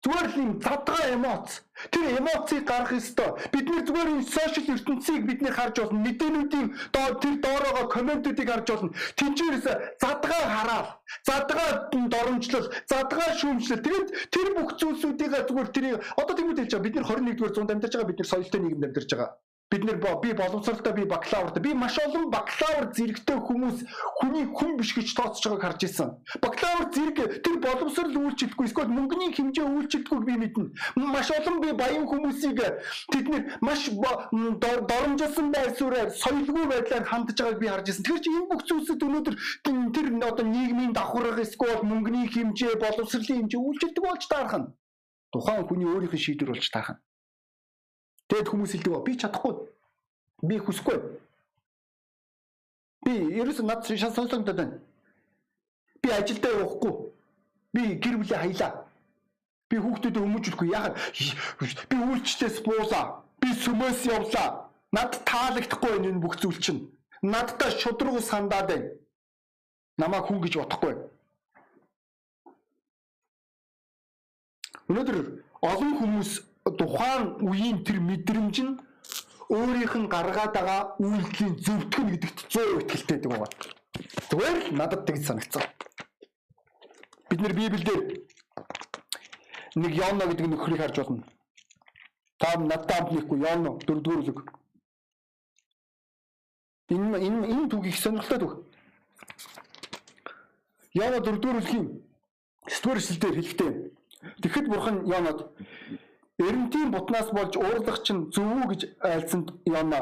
Зүгээр 0.00 0.26
л 0.32 0.36
юм 0.40 0.52
задгаа 0.64 1.04
эмоц. 1.12 1.60
Тэр 1.92 2.04
эмоцийг 2.20 2.64
гаргах 2.64 2.96
ёстой. 2.96 3.36
Бид 3.52 3.66
нэр 3.68 3.84
зүгээр 3.84 4.08
энэ 4.16 4.30
сошиал 4.32 4.72
ертөнцийг 4.72 5.22
бид 5.28 5.40
нэр 5.44 5.52
харж 5.52 5.76
болно. 5.76 6.00
Мэдээнүүдийн 6.08 6.68
доор 6.94 7.12
тэр 7.20 7.34
доороогоо 7.44 7.86
комментүүдийг 7.92 8.48
харж 8.48 8.66
болно. 8.72 8.96
Тинчээрээс 9.20 9.66
задгаа 10.00 10.44
хараад, 10.56 10.88
задгаа 11.28 11.68
доромжлол, 11.92 12.72
задгаа 12.88 13.30
шүүмжлэл. 13.40 13.84
Тэгээд 13.84 14.08
тэр 14.32 14.48
бүх 14.56 14.70
зүйлсүүдийг 14.80 15.32
зүгээр 15.48 15.68
тэр 15.68 15.84
одоо 16.16 16.34
тэгмэд 16.36 16.60
хэлж 16.64 16.72
байгаа. 16.72 16.86
Бид 16.88 16.96
нэр 16.96 17.06
21 17.08 17.36
дугаар 17.36 17.54
зуунд 17.54 17.72
амьдарч 17.72 17.92
байгаа. 17.92 18.10
Бид 18.10 18.20
нэр 18.20 18.32
соёлтой 18.32 18.60
нийгэмд 18.60 18.86
амьдарч 18.88 19.10
байгаа 19.12 19.30
бид 19.70 19.84
нэр 19.84 19.98
би 20.22 20.32
боловсралтай 20.34 20.92
би 20.92 21.04
бакалавртай 21.04 21.62
би 21.62 21.74
маш 21.74 21.98
олон 21.98 22.30
бакалавр 22.30 22.90
зэрэгтэй 22.96 23.38
хүмүүс 23.38 23.84
хүний 24.18 24.46
хүн 24.50 24.76
биш 24.76 24.94
гэж 24.98 25.14
тооцож 25.14 25.44
байгааг 25.46 25.62
харж 25.62 25.82
ирсэн. 25.86 26.10
Бакалавр 26.42 26.90
зэрэг 26.90 27.18
тэр 27.44 27.56
боловсрал 27.62 28.10
үйлчлэхгүй 28.10 28.66
эсвэл 28.66 28.90
мөнгөний 28.90 29.30
хэмжээ 29.30 29.66
үйлчлэхгүй 29.70 30.20
би 30.26 30.34
мэднэ. 30.42 30.66
Маш 31.14 31.30
олон 31.30 31.60
би 31.62 31.70
баян 31.72 32.06
хүмүүсийг 32.10 32.58
тэд 33.14 33.26
нэр 33.30 33.42
маш 33.62 33.86
доромжилсан 33.90 35.52
байсураар 35.54 36.10
соёлгүй 36.10 36.66
байдлаар 36.66 37.04
хандж 37.06 37.38
байгааг 37.38 37.58
би 37.62 37.66
харж 37.70 37.86
ирсэн. 37.88 38.04
Тэгэхээр 38.04 38.24
чи 38.26 38.30
энэ 38.34 38.50
бүх 38.50 38.62
зүйлсүүд 38.66 39.06
өнөөдөр 39.06 39.36
тэр 39.94 40.06
одоо 40.30 40.46
нийгмийн 40.46 40.92
давхарга 40.92 41.42
эсвэл 41.46 41.86
мөнгөний 41.86 42.26
хэмжээ 42.26 42.74
боловсролын 42.82 43.46
хэмжээ 43.46 43.60
үйлчлдэг 43.60 44.02
болж 44.04 44.24
таарах 44.26 44.56
нь 44.58 44.68
тухайн 45.32 45.66
хүний 45.66 45.86
өөрийнх 45.86 46.14
нь 46.14 46.24
шийдвэр 46.24 46.50
болж 46.52 46.66
таарах 46.70 46.90
нь 46.94 47.00
Тэгэд 48.30 48.46
хүмүүс 48.46 48.72
хэлдэг 48.78 49.02
би 49.02 49.12
чадахгүй. 49.18 49.54
Би 50.46 50.56
хүсэхгүй. 50.62 50.98
Би 53.02 53.12
ерөөс 53.42 53.58
над 53.66 53.82
шал 53.90 54.14
сонсогдоод 54.14 54.56
байна. 54.56 54.78
Би 56.02 56.08
ажилдаа 56.14 56.62
явахгүй. 56.62 57.10
Би 57.74 57.82
гэр 57.98 58.22
бүлээ 58.22 58.38
хаялаа. 58.38 58.86
Би 59.68 59.76
хүүхдүүдэд 59.82 60.22
өмөжүүлэхгүй. 60.22 60.68
Яагаад 60.70 60.96
би 61.90 61.96
үйлчлээс 61.98 62.62
буулаа. 62.62 63.26
Би 63.42 63.50
сүмөөс 63.50 64.00
явлаа. 64.06 64.70
Над 64.94 65.22
таалагдахгүй 65.26 65.98
энэ 65.98 66.22
бүх 66.22 66.38
зүйл 66.38 66.58
чинь. 66.62 66.86
Надтай 67.22 67.70
шудраг 67.74 68.22
сандаад 68.22 68.66
байна. 68.70 68.90
Намаа 69.98 70.22
хүн 70.22 70.38
гэж 70.42 70.54
бодохгүй. 70.58 70.94
Өнөөдөр 74.90 75.18
олон 75.62 75.92
хүмүүс 75.98 76.49
тухайн 76.78 77.24
үеийн 77.40 77.84
тэр 77.84 77.98
мэдрэмж 78.00 78.56
нь 78.64 78.78
өөрийнх 79.50 79.94
нь 79.98 80.10
гаргаад 80.14 80.52
байгаа 80.54 80.82
үйлдэлийн 80.98 81.54
зөвтгөн 81.64 82.08
гэдэгт 82.10 82.38
100% 82.50 82.80
итгэлтэй 82.82 83.18
байдаг 83.18 83.30
байгаа. 83.30 83.50
Зүгээр 84.30 84.56
л 84.56 84.76
надад 84.78 85.02
тэгж 85.06 85.22
санагцсан. 85.26 85.64
Бид 87.28 87.40
нэр 87.40 87.54
Библиэлд 87.58 87.88
нэг 89.80 89.92
Йоно 89.94 90.24
гэдэг 90.26 90.46
нөхрийг 90.46 90.80
харж 90.80 90.96
байна. 91.02 91.24
Та 92.38 92.58
надад 92.58 92.90
амтныхгүй 92.90 93.38
Йоно 93.42 93.70
дөрөвдүгээр 93.86 94.20
бүлэг. 94.22 94.38
Энэ 96.94 97.18
энэ 97.26 97.46
энэ 97.52 97.68
түүх 97.70 97.86
их 97.86 97.98
сонирхолтой 97.98 98.38
түүх. 98.38 98.54
Йоно 100.94 101.18
дөрөвдүгээр 101.22 101.58
бүлгийн 101.58 101.86
9-р 102.66 102.98
эшлэлдэр 102.98 103.34
хэлэхдээ 103.34 103.70
Тэгэхэд 104.42 104.66
бурхан 104.68 105.06
Йонод 105.06 105.38
Эрентийн 106.40 106.90
бутнаас 106.90 107.28
болж 107.36 107.52
уурлах 107.56 107.98
чинь 108.04 108.30
зөв 108.32 108.48
үү 108.48 108.66
гэж 108.72 108.80
айлцсанд 109.04 109.48
Йона. 109.68 110.00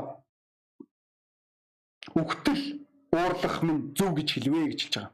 Үгтэл 2.14 2.62
уурлах 3.10 3.56
минь 3.66 3.82
зөв 3.98 4.14
гэж 4.14 4.28
хэлвэ 4.38 4.70
гэж 4.70 4.80
хэлж 4.82 4.94
байгаа. 4.96 5.12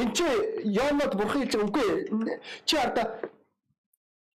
Энд 0.00 0.12
чи 0.16 0.26
Йонод 0.78 1.12
бурхан 1.18 1.42
хэлж 1.42 1.54
байгаа 1.58 1.68
үгүй 1.68 1.88
чи 2.64 2.74
арда 2.78 3.02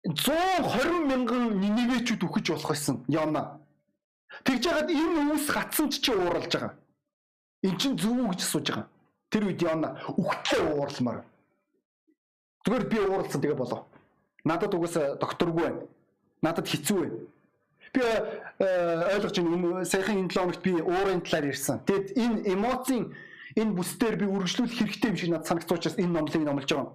120 0.09 1.04
мянган 1.11 1.61
ниневечүүд 1.61 2.25
үхэж 2.25 2.47
болох 2.49 2.71
байсан 2.73 3.04
Йона. 3.12 3.61
Тэгж 4.45 4.62
яагаад 4.73 4.88
энэ 4.88 5.37
үс 5.37 5.47
гацсан 5.52 5.92
ч 5.92 6.00
чи 6.00 6.12
ууралж 6.16 6.49
байгаа. 6.49 6.73
Эн 7.66 7.76
чин 7.76 7.92
зөв 8.00 8.16
үү 8.16 8.33
гэж 8.33 8.40
асууж 8.40 8.66
байгаа. 8.73 8.88
Тэр 9.28 9.42
үед 9.52 9.61
Йона 9.61 9.88
үхтлээ 10.16 10.62
ууралмаар. 10.64 11.28
Зүгээр 12.64 12.85
би 12.88 12.99
ууралсан 13.04 13.40
тэгээ 13.45 13.61
болоо. 13.61 13.85
Надад 14.45 14.75
угаасаа 14.75 15.16
докторгүй 15.16 15.62
байна. 15.62 15.83
Надад 16.42 16.68
хэцүү 16.68 16.99
байна. 17.00 17.18
Би 17.92 18.00
э, 18.00 19.14
ойлгож 19.14 19.35
байна. 19.38 19.85
Саяхан 19.85 20.18
энэ 20.23 20.30
7 20.30 20.38
хоногт 20.38 20.62
би 20.62 20.73
уурын 20.78 21.23
талаар 21.23 21.50
ярьсан. 21.50 21.83
Тэгэд 21.88 22.07
энэ 22.16 22.38
эмоцийн 22.54 23.14
энэ 23.57 23.75
бүсдээр 23.75 24.16
би 24.21 24.26
үргэлжлүүлэх 24.26 24.78
хэрэгтэй 24.78 25.11
юм 25.11 25.16
шиг 25.16 25.30
надад 25.30 25.49
санагцуучаас 25.49 25.99
энэ 25.99 26.12
номлыг 26.14 26.42
номлож 26.45 26.71
байгаа. 26.71 26.95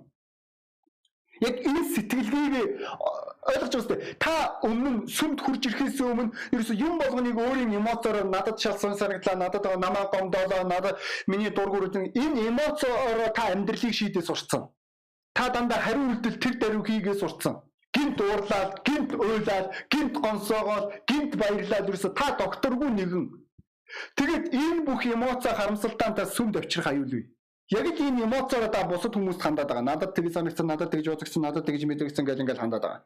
Яг 1.42 1.56
энэ 1.68 1.84
сэтгэлгээг 1.92 2.54
э, 2.56 2.66
ойлгож 3.52 3.74
байгаа 3.74 3.82
үстэй. 3.84 4.00
Та 4.24 4.34
өмнө 4.64 5.10
сүмд 5.12 5.40
хурж 5.44 5.64
ирэхээс 5.68 6.00
өмнө 6.00 6.32
ерөөсөө 6.56 6.78
юм 6.80 6.96
болгоныг 7.02 7.36
өөрийн 7.36 7.76
эмоцоор 7.76 8.24
надад 8.24 8.58
шалсан 8.62 8.96
санагдлаа, 8.96 9.36
надад 9.36 9.66
намаа 9.76 10.08
гомдоолоо, 10.14 10.64
надад 10.64 10.98
миний 11.28 11.52
дургур 11.52 11.92
энэ 11.92 12.40
эмоцоор 12.48 13.34
та 13.36 13.52
амьдралыг 13.52 13.94
шийдээ 13.94 14.24
сурцсан. 14.24 14.72
Та 15.34 15.50
дандаа 15.50 15.80
хариу 15.82 16.10
үйлдэл 16.10 16.38
тэр 16.38 16.56
даруй 16.62 16.84
хийгээ 16.86 17.16
сурцсан. 17.18 17.62
Гинт 17.94 18.22
уурлаад, 18.22 18.82
гинт 18.86 19.12
уйлаад, 19.14 19.68
гинт 19.90 20.16
гонсоогоод, 20.18 20.86
гинт 21.10 21.34
баярлаад 21.38 21.90
ерөөсө 21.90 22.10
та 22.18 22.38
докторгүй 22.38 22.90
нэгэн. 22.90 23.26
Тэгэд 24.18 24.54
энэ 24.54 24.82
бүх 24.86 25.06
эмоцаа 25.06 25.54
харамсалтай 25.54 26.10
та 26.18 26.26
сүмд 26.26 26.58
авчрах 26.58 26.90
аюулгүй. 26.90 27.30
Яг 27.70 27.86
л 27.86 28.02
энэ 28.02 28.26
эмоцоор 28.26 28.70
та 28.70 28.86
бусад 28.90 29.14
хүмүүст 29.14 29.42
хандаад 29.42 29.70
байгаа. 29.70 29.86
Надад 29.86 30.14
тэгж 30.14 30.34
санагдсан, 30.34 30.68
надад 30.68 30.90
тэгж 30.90 31.06
бодогдсон, 31.14 31.42
надад 31.46 31.66
тэгж 31.66 31.86
мэдэгдсэн 31.86 32.26
гэж 32.26 32.38
ингээл 32.42 32.62
хандаад 32.62 32.84
байгаа. 32.84 33.02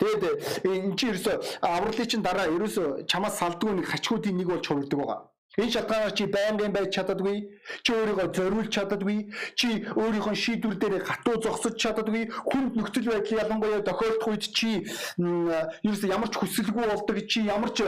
Тэгэд 0.00 0.22
энэ 0.64 0.96
чи 0.96 1.06
ерөөсө 1.12 1.32
авралын 1.60 2.08
чин 2.08 2.22
дараа 2.24 2.48
ерөөсө 2.48 3.04
чамаас 3.04 3.36
салдгүй 3.40 3.80
нэг 3.80 3.86
хачгуудын 3.92 4.36
нэг 4.36 4.48
болж 4.48 4.64
хувирдаг 4.64 4.98
байгаа. 5.00 5.20
Энэ 5.58 5.70
шалтгаанаар 5.74 6.14
чи 6.14 6.24
байнгын 6.30 6.70
байж 6.70 6.94
чаддаггүй, 6.94 7.38
чи 7.82 7.90
өөрийгөө 7.90 8.28
зориулж 8.38 8.70
чаддаггүй, 8.70 9.18
чи 9.58 9.82
өөрийнхөө 9.98 10.34
шийдвэр 10.38 10.78
дээр 10.78 11.02
гатуу 11.02 11.42
зогсож 11.42 11.74
чаддаггүй, 11.74 12.30
хүнд 12.30 12.78
нөхцөл 12.78 13.10
байдал 13.10 13.42
ялангуяа 13.42 13.82
тохиолдох 13.82 14.30
үед 14.30 14.46
чи 14.46 14.86
ерөөс 15.18 16.02
ямар 16.06 16.30
ч 16.30 16.38
хүсэлгүй 16.38 16.86
болдог, 16.86 17.18
чи 17.26 17.42
ямар 17.50 17.74
ч 17.74 17.82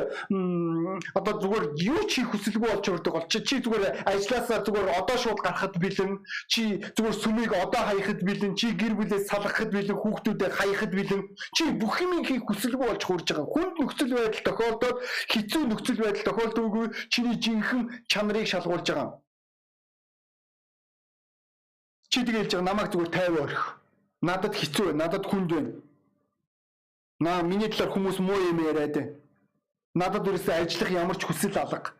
одоо 1.15 1.35
зүгээр 1.39 1.65
юу 1.87 2.03
ч 2.11 2.27
хийх 2.27 2.35
хүсэлгүй 2.35 2.67
болж 2.67 2.87
өрдөг 2.99 3.15
бол 3.15 3.31
чи 3.31 3.39
зүгээр 3.39 4.11
ажилласаа 4.11 4.67
зүгээр 4.67 4.89
одоо 4.99 5.17
шууд 5.23 5.39
гарахад 5.39 5.79
бэлэн, 5.79 6.19
чи 6.51 6.83
зүгээр 6.99 7.15
сүмийг 7.15 7.55
одоо 7.55 7.83
хаяхад 7.87 8.27
бэлэн, 8.27 8.59
чи 8.59 8.75
гэр 8.75 8.99
бүлээ 8.99 9.23
салгахад 9.31 9.71
бэлэн, 9.71 10.03
хүүхдүүдэд 10.03 10.51
хаяхад 10.51 10.91
бэлэн, 10.91 11.23
чи 11.55 11.71
бүх 11.79 11.95
юм 12.03 12.27
хийх 12.27 12.43
хүсэлгүй 12.43 12.91
болж 12.91 13.03
хурж 13.07 13.27
байгаа. 13.31 13.47
Хүнд 13.55 13.75
нөхцөл 13.79 14.13
байдал 14.19 14.47
тохиолдоод 14.51 14.99
хэцүү 15.31 15.63
нөхцөл 15.71 16.01
байдал 16.03 16.27
тохиолдоогүй 16.27 16.87
чиний 17.07 17.37
жинхэнэ 17.53 18.09
чанарыг 18.09 18.47
шалгуулж 18.47 18.87
байгаа. 18.89 19.21
Чи 22.09 22.25
тэгээд 22.25 22.41
хэлж 22.41 22.53
байгаа 22.53 22.69
намайг 22.69 22.89
зүгээр 22.93 23.11
50 23.13 23.41
орхи. 23.45 23.71
Надад 24.23 24.55
хэцүү 24.57 24.85
байна, 24.87 25.01
надад 25.05 25.25
хүнд 25.27 25.51
байна. 25.53 25.73
Наа 27.21 27.43
миний 27.43 27.69
талаар 27.69 27.93
хүмүүс 27.93 28.19
муу 28.21 28.41
юм 28.51 28.59
яриад 28.65 28.95
байна. 28.97 29.13
Надад 29.95 30.29
ерөөсөө 30.29 30.55
ажиллах 30.63 30.91
ямар 30.91 31.17
ч 31.17 31.23
хүсэл 31.27 31.57
алга. 31.59 31.93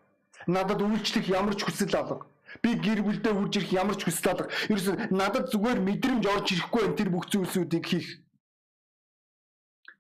Надад 0.47 0.81
үйлчлэх 0.81 1.27
ямар 1.29 1.55
ч 1.55 1.65
хүсэл 1.65 1.97
алга. 2.01 2.27
Би 2.63 2.77
гэр 2.77 3.01
бүлдээ 3.03 3.33
хурж 3.33 3.53
ирэх 3.57 3.73
ямар 3.73 3.97
ч 3.97 4.05
хүсэл 4.05 4.31
алга. 4.33 4.53
Ерөөсөө 4.73 4.95
надад 5.13 5.51
зүгээр 5.53 5.79
мэдрэмж 5.81 6.25
орж 6.29 6.47
ирэхгүй 6.53 6.97
тэр 6.97 7.09
бүх 7.13 7.29
зүйлсүүдийг 7.33 7.85
хийх 7.87 8.22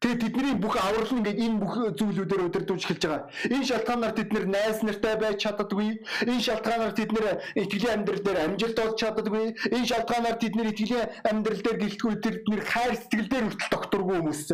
Тэгээ 0.02 0.18
тэдний 0.18 0.54
бүх 0.58 0.74
аврал 0.82 1.14
нь 1.14 1.22
ингээд 1.22 1.42
энэ 1.46 1.60
бүх 1.62 1.74
зүйлүүдээр 1.94 2.46
удирдуулж 2.50 2.82
эхэлж 2.82 3.02
байгаа. 3.06 3.30
Энэ 3.54 3.68
шалтгаанаар 3.70 4.14
тэд 4.18 4.34
нэр 4.34 4.46
найз 4.50 4.82
нартай 4.82 5.14
байж 5.14 5.38
чаддаггүй. 5.46 6.02
Энэ 6.26 6.42
шалтгаанаар 6.42 6.94
тэд 6.98 7.10
нэр 7.14 7.26
итгэлийн 7.62 7.94
амьдрал 8.02 8.22
дээр 8.26 8.38
амжилт 8.42 8.78
олж 8.82 8.96
чаддаггүй. 8.98 9.46
Энэ 9.70 9.86
шалтгаанаар 9.86 10.36
тэд 10.42 10.54
нэр 10.58 10.70
итгэлийн 10.74 11.06
амьдрал 11.22 11.62
дээр 11.62 11.78
гэлтгүй 11.86 12.14
тэд 12.18 12.36
нэр 12.50 12.62
хайр 12.66 12.94
сэтгэл 12.98 13.30
дээр 13.30 13.46
хүртэл 13.46 13.70
докторгүй 13.70 14.16
хүмүүс. 14.18 14.46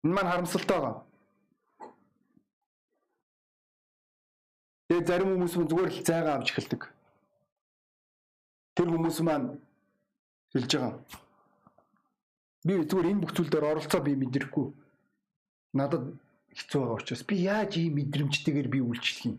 Энэ 0.00 0.14
маань 0.16 0.30
харамсалтай 0.32 0.78
байгаа. 0.80 1.04
Тэгээ 4.88 5.04
зарим 5.04 5.28
хүмүүс 5.36 5.54
зүгээр 5.60 5.90
л 5.92 6.00
зайгаа 6.08 6.34
авч 6.40 6.48
эхэлдэг. 6.56 6.82
Тэр 8.80 8.88
хүмүүс 8.96 9.20
маань 9.20 9.65
хэлж 10.52 10.72
байгаа. 10.76 10.94
Би 12.66 12.72
зүгээр 12.82 13.10
энэ 13.10 13.22
бүх 13.22 13.32
зүйл 13.34 13.50
дээр 13.50 13.70
оролцоо 13.70 14.00
би 14.02 14.12
мэдэрхгүй. 14.18 14.66
Надад 15.78 16.04
хэцүү 16.58 16.80
байгаа 16.80 16.98
учраас 16.98 17.22
би 17.22 17.36
яаж 17.46 17.72
ийм 17.76 17.94
мэдрэмжтэйгээр 17.98 18.68
би 18.68 18.78
үйлчлэх 18.82 19.26
юм? 19.30 19.36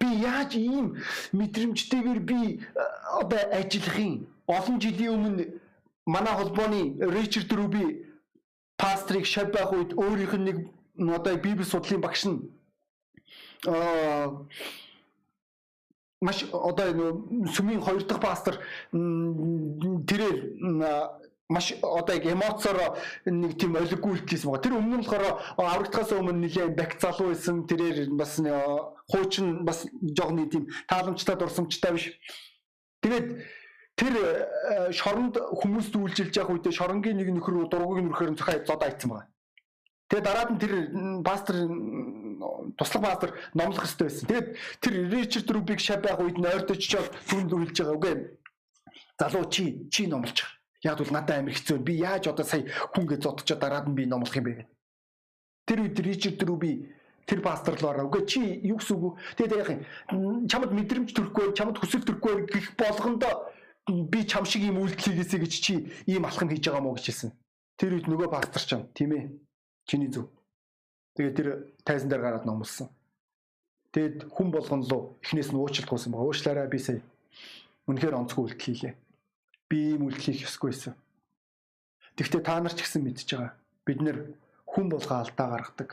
Би 0.00 0.08
яаж 0.22 0.50
ийм 0.54 0.86
мэдрэмжтэйгээр 1.32 2.20
би 2.20 2.40
одоо 3.20 3.42
ажиллах 3.58 3.98
юм? 3.98 4.26
Олон 4.46 4.76
жилийн 4.80 5.14
өмнө 5.16 5.44
манай 6.06 6.34
холбооны 6.36 6.80
Ричард 7.00 7.52
Руби 7.52 8.04
пастрыг 8.76 9.26
шав 9.26 9.48
байх 9.52 9.72
үед 9.72 9.90
өөрийнх 9.94 10.34
нь 10.36 10.46
нэг 10.46 10.58
одоо 11.16 11.36
библи 11.36 11.64
судлалын 11.64 12.04
багш 12.04 12.22
нь 12.28 12.38
аа 13.66 14.44
маш 16.26 16.38
одоо 16.52 16.88
сүмийн 17.54 17.84
хоёр 17.84 18.02
дахь 18.08 18.22
пастор 18.24 18.54
тэрээр 20.08 20.38
маш 21.48 21.74
одоо 21.82 22.14
яг 22.16 22.24
эмоцоор 22.26 22.96
нэг 23.26 23.58
тийм 23.60 23.76
олиггүй 23.76 24.12
үлдээсэн 24.16 24.48
байгаа. 24.48 24.64
Тэр 24.64 24.78
өмнө 24.80 24.96
нь 24.96 25.04
болохоор 25.04 25.24
аврагдахаас 25.60 26.12
өмнө 26.16 26.40
нэлээд 26.40 26.72
бак 26.72 26.96
залуу 26.96 27.28
байсан. 27.36 27.68
Тэрээр 27.68 28.16
бас 28.16 28.40
хуучин 29.12 29.64
бас 29.68 29.84
жооны 30.00 30.48
тийм 30.48 30.72
тааламжтай 30.88 31.36
дурсамжтай 31.36 31.92
биш. 31.92 32.16
Тэгээд 33.04 33.28
тэр 34.00 34.14
шоронд 34.96 35.36
хүмүүст 35.36 35.92
үйлчилж 35.92 36.32
явах 36.40 36.56
үедээ 36.56 36.72
шоронгийн 36.72 37.20
нэг 37.20 37.28
нөхөр 37.36 37.68
нөхөр 37.68 38.30
нь 38.32 38.38
цохоо 38.40 38.64
зодоо 38.64 38.88
айцсан 38.88 39.10
байгаа. 39.12 39.33
Тэгээд 40.08 40.24
дараад 40.24 40.50
нь 40.52 40.60
тэр 40.60 40.72
пастор 41.24 41.56
туслах 42.76 43.02
пастор 43.02 43.30
номлох 43.54 43.84
хэрэгтэй 43.84 44.08
байсан. 44.08 44.28
Тэгээд 44.28 44.48
тэр 44.80 44.94
Ричард 45.08 45.48
Рубик 45.50 45.80
шав 45.80 46.02
байх 46.04 46.20
үед 46.20 46.36
нойрдож 46.36 46.80
чад 46.80 47.08
түнд 47.28 47.50
хэлж 47.50 47.78
байгаа 47.80 47.96
үгүй. 47.96 48.14
Залуу 49.18 49.44
чи 49.48 49.88
чи 49.88 50.06
номлож 50.06 50.44
байгаа. 50.44 50.52
Яг 50.84 50.98
бол 51.00 51.12
надад 51.12 51.38
амар 51.40 51.56
хэцүү. 51.56 51.78
Би 51.80 51.92
яаж 52.04 52.28
одоо 52.28 52.44
сая 52.44 52.68
хүнгээ 52.92 53.18
зодчоо 53.24 53.56
дараад 53.56 53.88
нь 53.88 53.96
би 53.96 54.04
номлох 54.04 54.36
юм 54.36 54.44
бэ? 54.44 54.68
Тэр 55.64 55.88
үед 55.88 55.96
Ричард 55.96 56.42
Руби 56.44 56.92
тэр 57.24 57.40
пасторлоор 57.40 58.04
үгүй 58.04 58.22
чи 58.28 58.60
юу 58.60 58.76
гэсэн 58.76 59.00
үг? 59.00 59.16
Тэгээд 59.40 59.56
яг 59.56 59.68
юм 60.12 60.44
чамд 60.44 60.68
мэдрэмж 60.76 61.16
төрөхгүй, 61.16 61.56
чамд 61.56 61.80
хүсэл 61.80 62.04
төрөхгүй 62.04 62.34
гэх 62.52 62.76
болгондоо 62.76 63.48
би 63.88 64.28
чам 64.28 64.44
шиг 64.44 64.68
юм 64.68 64.84
үйлдэл 64.84 65.16
хийгээсэй 65.16 65.40
гэж 65.40 65.54
чи 65.56 65.74
ийм 66.04 66.28
алхам 66.28 66.52
хийж 66.52 66.68
байгаа 66.68 66.84
мó 66.84 66.92
гэж 66.92 67.08
хэлсэн. 67.08 67.32
Тэр 67.80 67.96
үед 67.96 68.06
нөгөө 68.12 68.28
пастор 68.28 68.60
ч 68.60 68.70
юм 68.76 68.84
тийм 68.92 69.10
ээ. 69.16 69.24
Чиний 69.86 70.10
зөв. 70.10 70.28
Тэгээд 71.14 71.36
тэр 71.36 71.48
тайзан 71.84 72.08
дээр 72.08 72.22
гараад 72.22 72.44
номлосон. 72.44 72.88
Тэгэд 73.94 74.26
хүн 74.34 74.48
болгон 74.50 74.82
руу 74.90 75.14
эхнээс 75.22 75.54
нь 75.54 75.58
уучлалт 75.60 75.86
гуйсан 75.86 76.10
байгаа. 76.10 76.26
Уучлаарай 76.26 76.66
би 76.66 76.78
сая. 76.82 77.00
Үнэхээр 77.86 78.18
онцгой 78.18 78.50
үйлдэл 78.50 78.64
хийлээ. 78.66 78.94
Би 79.70 79.76
ийм 79.94 80.10
үйлдэл 80.10 80.26
хийх 80.34 80.50
ёсгүйсэн. 80.50 80.94
Тэгвэл 82.18 82.42
та 82.42 82.58
нар 82.58 82.74
ч 82.74 82.82
гэсэн 82.82 83.06
мэдж 83.06 83.28
байгаа. 83.30 83.52
Бид 83.86 84.00
нэр 84.02 84.18
хүн 84.66 84.90
болгоо 84.90 85.22
алдаа 85.22 85.46
гаргадаг. 85.46 85.90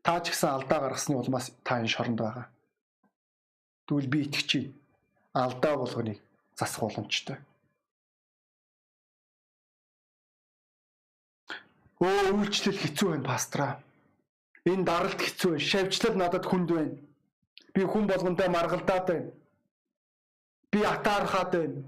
Та 0.00 0.24
ч 0.24 0.32
гэсэн 0.32 0.48
алдаа 0.48 0.78
гаргасны 0.80 1.14
улмаас 1.20 1.52
та 1.60 1.84
энэ 1.84 1.92
шоронд 1.92 2.16
байгаа. 2.16 2.46
Тэгвэл 3.84 4.08
би 4.08 4.18
итгэж 4.24 4.72
алдаа 5.36 5.74
болгоныг 5.76 6.18
засах 6.56 6.80
боломжтой. 6.88 7.36
Өө 12.02 12.34
үйлчлэл 12.34 12.78
хэцүү 12.82 13.08
байна 13.10 13.28
пастраа. 13.30 13.72
Энэ 14.66 14.86
даралт 14.86 15.20
хэцүү 15.22 15.50
байна. 15.54 15.68
Шавьчлал 15.70 16.16
надад 16.18 16.44
хүнд 16.50 16.70
байна. 16.74 16.98
Би 17.74 17.82
хүн 17.86 18.06
болгонтой 18.10 18.48
маргалдаад 18.50 19.06
байна. 19.06 19.30
Би 20.72 20.80
атаархаад 20.82 21.50
байна. 21.54 21.78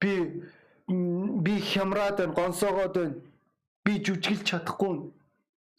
Би 0.00 0.12
би 1.44 1.54
хямраад 1.60 2.16
байна, 2.16 2.32
гонсоогоод 2.32 2.94
байна. 2.96 3.16
Би 3.84 4.00
жүжиглж 4.00 4.44
чадахгүй. 4.48 5.12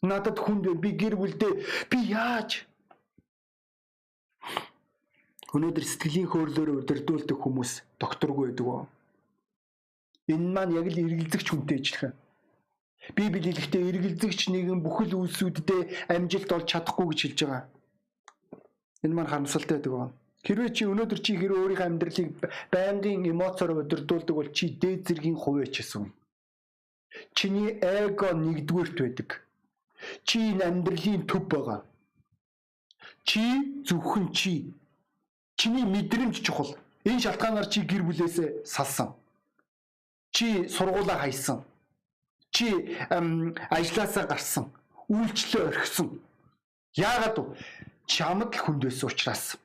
Надад 0.06 0.38
хүнд 0.38 0.62
байна. 0.66 0.82
Би 0.84 0.90
гэр 0.94 1.18
бүлдээ 1.18 1.52
би 1.90 1.98
яаж 2.14 2.62
Өнөөдөр 5.52 5.84
сэтгэлийн 5.84 6.30
хөөрлөөр 6.32 6.70
удирдуулдаг 6.80 7.36
хүмүүс 7.36 7.72
докторгүй 8.00 8.48
байдаг 8.48 8.66
уу? 8.66 8.86
Энэ 10.32 10.48
маань 10.48 10.72
яг 10.80 10.88
л 10.88 10.96
эргэлзэгч 10.96 11.52
хүнтэй 11.52 11.76
ижилхэн. 11.76 12.16
Библи 13.16 13.52
хэлэхдээ 13.52 13.82
эргэлзэгч 13.90 14.40
нэгэн 14.48 14.80
бүхэл 14.80 15.12
үйлсүүддээ 15.20 15.82
амжилт 16.16 16.50
олж 16.56 16.66
чадахгүй 16.72 17.06
гэж 17.12 17.20
хэлж 17.22 17.38
байгаа. 17.44 17.64
Энэ 19.04 19.14
маань 19.14 19.30
харамсалтай 19.30 19.76
байдаг 19.76 19.92
байна. 19.92 20.12
Хэрвээ 20.46 20.70
чи 20.76 20.82
өнөөдөр 20.88 21.20
чи 21.20 21.32
хэрвээ 21.36 21.60
өөрийнхөө 21.60 21.88
амьдралыг 21.92 22.28
байнгын 22.72 23.28
эмоцоор 23.32 23.84
өдөрдүүлдэг 23.84 24.36
бол 24.36 24.50
чи 24.56 24.64
дээд 24.80 25.00
зэргийн 25.06 25.36
хуваач 25.36 25.74
гэсэн. 25.76 26.04
Чиний 27.36 27.68
эго 27.78 28.28
нэгдүгээрт 28.32 28.96
байдаг. 29.02 29.30
Чи 30.24 30.38
энэ 30.50 30.64
амьдралын 30.68 31.26
төв 31.28 31.44
байгаа. 31.52 31.80
Чи 33.28 33.44
зөвхөн 33.86 34.32
чи. 34.32 34.72
Чиний 35.60 35.84
мэдрэмж 35.84 36.40
чухал. 36.42 36.72
Энэ 37.04 37.22
шалтгаанаар 37.22 37.68
чи 37.68 37.84
гэр 37.84 38.02
бүлээсээ 38.08 38.64
салсан. 38.64 39.14
Чи 40.32 40.66
сургуулаа 40.68 41.18
хайсан 41.22 41.62
чи 42.52 42.96
ажилласаа 43.72 44.26
гарсан, 44.28 44.68
үйлчлээ 45.08 45.64
орхисон. 45.72 46.20
Яагаад 46.94 47.36
вэ? 47.40 47.56
Чамд 48.06 48.52
л 48.52 48.60
хүнд 48.60 48.84
байсан 48.84 49.08
учраас. 49.08 49.56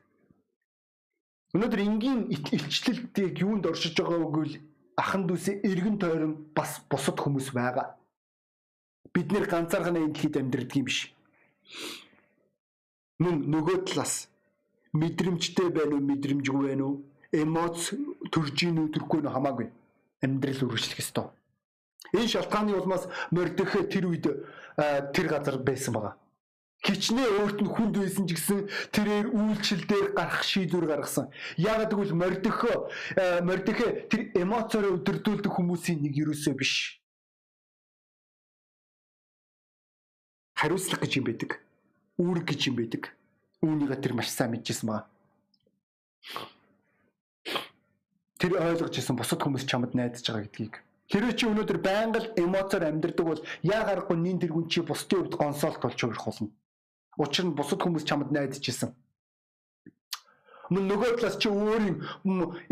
Өнөөдөр 1.52 1.82
энгийн 1.84 2.32
илчлэлтийг 2.32 3.44
юунд 3.44 3.68
оршиж 3.68 4.00
байгаа 4.00 4.24
үгүй 4.24 4.46
л 4.48 4.56
ахан 4.96 5.28
дүүсээ 5.28 5.68
эргэн 5.68 6.00
тойрон 6.00 6.34
бас 6.56 6.80
бусад 6.90 7.20
хүмүүс 7.20 7.52
байгаа. 7.52 8.00
Бид 9.14 9.32
нэр 9.32 9.46
ганцаархнаа 9.52 10.04
энэ 10.08 10.14
дэлхийд 10.16 10.40
амьдрдаг 10.40 10.76
юм 10.80 10.88
биш. 10.88 11.12
Мөн 13.20 13.36
нөгөө 13.52 13.78
талаас 13.88 14.30
мэдрэмжтэй 14.94 15.70
байна 15.76 15.96
уу, 15.98 16.08
мэдрэмжгүй 16.08 16.64
байна 16.72 16.84
уу, 16.88 16.96
эмоц 17.32 17.92
төрж 18.32 18.58
ийн 18.64 18.78
үү, 18.80 18.94
төрөхгүй 18.94 19.20
нь 19.22 19.34
хамаагүй 19.34 19.68
амьдрал 20.24 20.64
үргэлжлэх 20.66 21.02
ёстой. 21.04 21.28
Энэ 22.14 22.28
шалтгааны 22.28 22.78
улмаас 22.78 23.08
Мордехай 23.32 23.84
тэр 23.90 24.08
үед 24.08 24.26
тэр 25.16 25.28
газар 25.28 25.58
байсан 25.58 25.94
байгаа. 25.94 26.16
Хичнээн 26.86 27.42
өөрт 27.42 27.60
нь 27.66 27.74
хүнд 27.74 27.98
байсан 27.98 28.30
ч 28.30 28.38
гэсэн 28.38 28.70
тэрээр 28.94 29.34
үйлчлэл 29.34 29.90
дээр 29.90 30.08
гарах 30.14 30.46
шийдвэр 30.46 30.86
гаргасан. 30.86 31.34
Яг 31.58 31.90
гэвэл 31.90 32.14
Мордехой 32.14 32.78
Мордехай 33.42 34.06
тэр 34.08 34.32
эмоцоор 34.38 35.02
өдөрдүүлдэг 35.02 35.52
хүмүүсийн 35.52 36.06
нэг 36.06 36.14
юусоо 36.16 36.54
биш. 36.54 37.02
хариуцлага 40.58 41.06
гэж 41.06 41.22
юм 41.22 41.26
байдаг. 41.30 41.62
Үүрэг 42.18 42.46
гэж 42.50 42.62
юм 42.74 42.76
байдаг. 42.82 43.14
Үүнийгээ 43.62 44.02
тэр 44.02 44.14
маш 44.18 44.34
сайн 44.34 44.58
мэдчихсэн 44.58 44.90
байгаа. 44.90 45.06
Тэр 48.42 48.54
ойлгож 48.58 48.98
исэн 48.98 49.18
бусад 49.18 49.42
хүмүүс 49.42 49.70
чамд 49.70 49.94
найдаж 49.94 50.26
байгаа 50.26 50.46
гэдгийг. 50.50 50.82
Хэрвээ 51.08 51.36
чи 51.40 51.46
өнөөдөр 51.48 51.80
байнга 51.80 52.20
л 52.20 52.32
эмоцоор 52.36 52.84
амьдрдаг 52.84 53.26
бол 53.28 53.42
яа 53.64 53.88
гарахгүй 53.88 54.18
нин 54.20 54.44
тэргүн 54.44 54.68
чи 54.68 54.84
бусдын 54.84 55.24
хувьд 55.24 55.40
консолт 55.40 55.80
болж 55.80 56.00
өрөх 56.04 56.26
болно. 56.28 56.52
Учир 57.16 57.46
нь 57.48 57.56
бусад 57.56 57.80
хүмүүс 57.80 58.04
чамд 58.04 58.32
найдаж 58.36 58.60
исэн. 58.68 58.92
Мөн 60.68 60.84
нөгөө 60.92 61.16
талаас 61.16 61.40
чи 61.40 61.48
өөрийн 61.48 62.04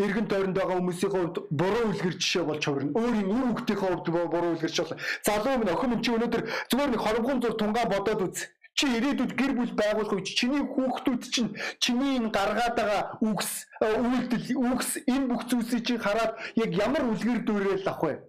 эргэн 0.03 0.27
тойронд 0.27 0.57
байгаа 0.59 0.83
хүмүүсийн 0.83 1.11
хувьд 1.15 1.35
буруу 1.47 1.95
үлгэр 1.95 2.15
жишээ 2.19 2.43
болж 2.43 2.63
хувирна. 2.67 2.91
Өөрийн 2.91 3.31
үр 3.31 3.45
хөвгтийнхээ 3.55 3.89
хувьд 3.95 4.07
буруу 4.11 4.51
үлгэрч 4.59 4.77
бол 4.83 4.99
залуу 5.23 5.55
минь 5.55 5.71
охин 5.71 5.89
минь 5.95 6.03
чи 6.03 6.11
өнөөдөр 6.11 6.43
зүгээр 6.67 6.91
нэг 6.91 7.01
хоромхон 7.01 7.39
зур 7.39 7.55
тунгаа 7.55 7.87
бодоод 7.87 8.21
үз. 8.27 8.51
Чи 8.75 8.91
ирээдүйд 8.91 9.33
гэр 9.39 9.51
бүл 9.55 9.71
байгуулах 9.71 10.19
үед 10.19 10.27
чиний 10.35 10.59
хүүхдүүд 10.67 11.23
чинь 11.31 11.51
чиний 11.79 12.19
энэ 12.19 12.27
гаргаад 12.35 12.75
байгаа 12.75 13.03
үгс 13.23 13.71
үйлдэл 13.79 14.47
үгс 14.51 14.89
энэ 15.07 15.29
бүх 15.31 15.47
зүйлсийг 15.47 15.83
чи 15.87 15.95
хараад 15.95 16.35
яг 16.59 16.71
ямар 16.75 17.07
үлгэр 17.07 17.39
дүүрэл 17.47 17.87
ах 17.87 18.03
вэ? 18.03 18.19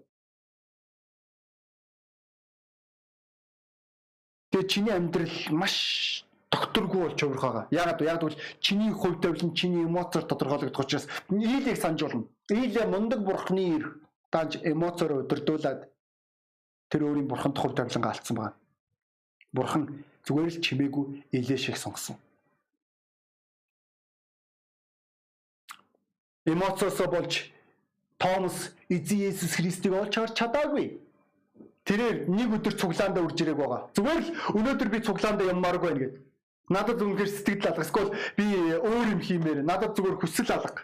Тэгээ 4.55 4.71
чиний 4.71 4.95
амьдрал 4.95 5.37
маш 5.51 5.75
докторгүй 6.55 7.01
болж 7.03 7.19
өөрөх 7.27 7.43
байгаа. 7.43 7.65
Яагаад 7.75 8.01
вэ? 8.01 8.07
Яг 8.07 8.23
бол 8.23 8.39
чиний 8.63 8.93
хувь 8.95 9.19
тавилан 9.19 9.51
чиний 9.51 9.83
эмоцоор 9.83 10.25
тодорхойлогдох 10.31 10.79
учраас 10.87 11.11
нийлийг 11.27 11.75
санаж 11.75 12.07
болно. 12.07 12.31
Нийлээ 12.55 12.87
мундаг 12.87 13.21
бурхны 13.27 13.83
ир 13.83 13.85
дааж 14.31 14.63
эмоцоор 14.63 15.27
өдөрдүүлээд 15.27 15.81
тэр 16.91 17.03
өөрийн 17.03 17.27
бурханд 17.27 17.59
хувь 17.59 17.75
тавилангаа 17.75 18.15
алдсан 18.15 18.37
байна. 18.39 18.55
Бурхан 19.53 20.07
зүгээр 20.27 20.51
л 20.51 20.63
чимээгүй 20.63 21.05
илээ 21.33 21.59
шиг 21.59 21.77
сонгосон. 21.79 22.19
Эмоцоос 26.47 26.99
болж 27.07 27.51
Томас 28.19 28.73
эзэн 28.89 29.31
Есүс 29.31 29.55
Христийг 29.59 29.93
олж 29.95 30.15
харж 30.15 30.35
чадаагүй. 30.35 30.99
Тэрээр 31.87 32.27
нэг 32.27 32.49
өдөр 32.59 32.75
цуглаандаа 32.75 33.23
үрж 33.23 33.39
ирээг 33.43 33.59
байгаа. 33.59 33.91
Зүгээр 33.95 34.23
л 34.23 34.31
өнөөдөр 34.59 34.89
би 34.91 34.99
цуглаандаа 35.07 35.51
яммааргүй 35.53 35.87
байна 35.87 36.01
гэдэг. 36.01 36.23
Надад 36.67 37.03
үнэхээр 37.03 37.31
сэтгэл 37.31 37.69
алга. 37.71 37.83
Эсвэл 37.87 38.11
би 38.35 38.47
өөр 38.79 39.07
юм 39.15 39.21
хиймээр. 39.23 39.59
Надад 39.63 39.95
зүгээр 39.95 40.19
хүсэл 40.19 40.51
алга. 40.51 40.83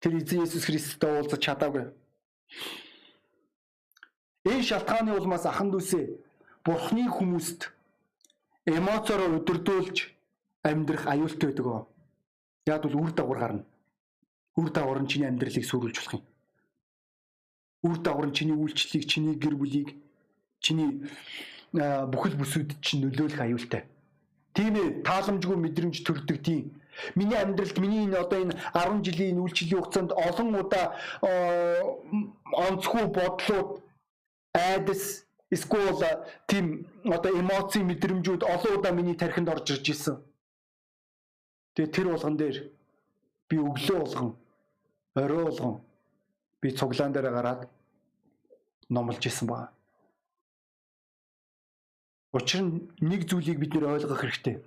Тэр 0.00 0.18
эзэн 0.18 0.42
Есүс 0.42 0.66
Христтэй 0.66 1.10
уулзах 1.10 1.38
чадаагүй. 1.38 1.94
Энэ 4.48 4.66
шалтгааны 4.66 5.14
улмаас 5.14 5.46
ахан 5.46 5.70
дүүсээ 5.70 6.04
Бурхны 6.64 7.06
хүмүүст 7.10 7.73
эмоцоор 8.66 9.40
өдөрдүүлж 9.40 9.96
амьдрах 10.64 11.06
аюултай 11.06 11.48
байдаг 11.52 11.66
оо. 11.66 11.88
Яг 12.66 12.82
бол 12.82 12.96
үр 13.04 13.12
дагавар 13.12 13.38
гарна. 13.38 13.64
Үр 14.56 14.70
дагавар 14.70 15.02
нь 15.02 15.08
чиний 15.08 15.28
амьдралыг 15.28 15.64
сүрүүлж 15.64 15.96
болох 16.00 16.14
юм. 16.16 16.24
Үр 17.84 17.98
дагавар 18.00 18.28
нь 18.28 18.36
чиний 18.36 18.56
үйлчлэлийг, 18.56 19.04
чиний 19.08 19.34
гэр 19.36 19.54
бүлийг, 19.60 19.90
чиний 20.64 21.04
бүхэл 21.72 22.40
бүсүүд 22.40 22.80
чинь 22.80 23.04
нөлөөлөх 23.04 23.40
аюултай. 23.44 23.84
Тийм 24.54 24.74
ээ 24.78 25.02
тааламжгүй 25.04 25.56
мэдрэмж 25.60 26.00
төрдөг 26.06 26.38
тийм. 26.40 26.80
Миний 27.18 27.36
амьдралд 27.36 27.76
миний 27.82 28.06
энэ 28.06 28.16
одоо 28.16 28.38
энэ 28.38 28.54
10 28.72 29.02
жилийн 29.02 29.42
үйлчлэлийн 29.42 29.82
хугацаанд 29.82 30.12
олон 30.14 30.48
удаа 30.62 30.94
онцгүй 32.54 33.04
бодлууд 33.10 33.82
айдас 34.54 35.23
эсвэл 35.54 35.98
тийм 36.50 36.86
одоо 37.04 37.32
эмоци 37.40 37.78
мэдрэмжүүд 37.82 38.42
олон 38.44 38.72
удаа 38.78 38.92
миний 38.92 39.16
тархинд 39.16 39.48
орж 39.48 39.70
ирж 39.70 39.86
исэн. 39.90 40.16
Тэгээ 41.74 41.94
тэр 41.94 42.06
болгон 42.10 42.36
дээр 42.36 42.56
би 43.48 43.56
өглөө 43.58 43.98
болгон 44.02 44.30
орой 45.14 45.44
болгон 45.44 45.74
би 46.60 46.70
цуглаан 46.70 47.12
дээр 47.12 47.30
гараад 47.30 47.68
номлож 48.88 49.26
исэн 49.26 49.48
байна. 49.48 49.70
Учир 52.34 52.62
нь 52.62 52.90
нэг 52.98 53.30
зүйлийг 53.30 53.58
бид 53.58 53.74
нэр 53.74 53.94
ойлгох 53.94 54.20
хэрэгтэй. 54.20 54.58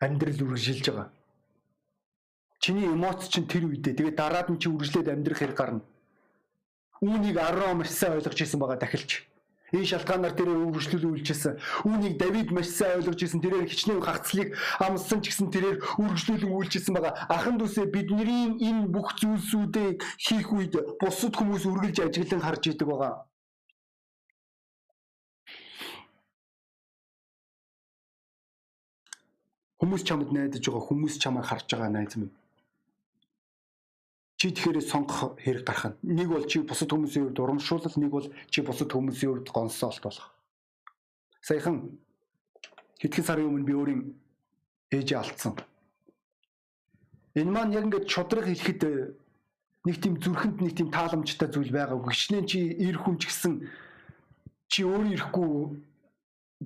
Амьдрал 0.00 0.40
үргэлжилж 0.40 0.86
байгаа. 0.88 1.12
Чиний 2.60 2.88
эмоц 2.88 3.28
чинь 3.28 3.48
тэр 3.48 3.68
үедээ 3.68 3.96
тэгээд 3.96 4.16
дараад 4.16 4.48
нь 4.48 4.60
чи 4.60 4.68
үргэлжлээд 4.72 5.12
амьдрах 5.12 5.40
хэрэг 5.40 5.56
гарна. 5.56 5.84
Үүнийг 7.00 7.36
10 7.36 7.76
маш 7.76 7.92
сайн 7.92 8.16
ойлгож 8.16 8.40
ирсэн 8.40 8.60
байгаа 8.60 8.80
дахилч. 8.80 9.29
Энэ 9.70 9.86
шалтгаанаар 9.86 10.34
тэрээр 10.34 10.66
үргэлжлүүл 10.66 11.10
үйлчилсэн. 11.14 11.54
Үүнийг 11.86 12.14
Давид 12.18 12.50
маш 12.50 12.68
сайн 12.74 12.98
ойлгож 12.98 13.22
ирсэн. 13.22 13.38
Тэрээр 13.38 13.70
хичнээн 13.70 14.02
хагцлыг 14.02 14.58
амссан 14.82 15.22
ч 15.22 15.30
гэсэн 15.30 15.48
тэрээр 15.54 15.78
үргэлжлүүлэн 16.02 16.50
үйлчилсэн 16.50 16.94
байгаа. 16.94 17.14
Ахан 17.30 17.54
дүүсээ 17.58 17.86
бидний 17.86 18.58
энэ 18.58 18.90
бүх 18.90 19.14
зүйлсүүдийг 19.20 20.02
хийх 20.18 20.48
үед 20.50 20.74
бусад 20.98 21.34
хүмүүс 21.38 21.64
үргэлж 21.70 21.96
ажиглан 22.02 22.42
харж 22.42 22.74
идэг 22.74 22.88
байгаа. 22.90 23.30
Хүмүүс 29.80 30.02
чамд 30.04 30.28
найдаж 30.34 30.60
байгаа, 30.60 30.84
хүмүүс 30.88 31.14
чамайг 31.22 31.46
харж 31.48 31.66
байгаа 31.72 31.88
найз 31.88 32.12
минь. 32.20 32.39
Чи 34.40 34.48
тэгэхээр 34.56 34.80
сонгох 34.80 35.36
хэрэг 35.36 35.68
гарах 35.68 36.00
нь. 36.00 36.16
Нэг 36.16 36.32
бол 36.32 36.48
чи 36.48 36.64
бусад 36.64 36.88
хүмүүсийн 36.88 37.28
хувьд 37.28 37.44
урамшуулал, 37.44 37.92
нэг 38.00 38.08
бол 38.08 38.24
чи 38.48 38.64
бусад 38.64 38.88
хүмүүсийн 38.88 39.44
хувьд 39.44 39.52
гонсоолт 39.52 40.00
болох. 40.00 40.32
Саяхан 41.44 42.00
хэдхэн 43.04 43.26
сарын 43.28 43.52
өмнө 43.52 43.68
би 43.68 43.76
өөрийн 43.76 44.02
ээжээ 44.96 45.20
алдсан. 45.20 45.60
Энэ 47.36 47.52
маань 47.52 47.76
яг 47.76 47.84
ингээд 47.84 48.08
чудраг 48.08 48.48
хэлэхэд 48.48 48.82
э, 48.88 49.12
нэг 49.84 49.96
тийм 50.00 50.16
зүрхэнд 50.16 50.64
нэг 50.64 50.72
тийм 50.72 50.88
тааламжтай 50.88 51.52
зүйл 51.52 51.68
байгаа. 51.68 52.00
Гүшнээ 52.00 52.48
чи 52.48 52.64
ир 52.80 52.96
хүн 52.96 53.20
ч 53.20 53.28
гэсэн 53.28 53.68
чи 54.72 54.88
өөр 54.88 55.20
ирэхгүй 55.20 55.52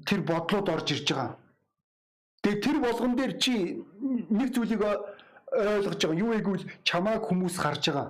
тэр 0.06 0.22
бодлоод 0.22 0.70
орж 0.70 0.94
ирж 0.94 1.10
байгаа 1.10 1.42
Тэгээ 2.44 2.60
тэр 2.60 2.76
болгон 2.76 3.16
дээр 3.16 3.32
чи 3.40 3.80
нэг 4.28 4.52
зүйлийг 4.52 4.84
ойлгож 5.54 6.00
байгаа. 6.02 6.22
Юу 6.22 6.30
гэвэл 6.34 6.66
чамааг 6.84 7.22
хүмүүс 7.26 7.56
харж 7.58 7.84
байгаа. 7.88 8.08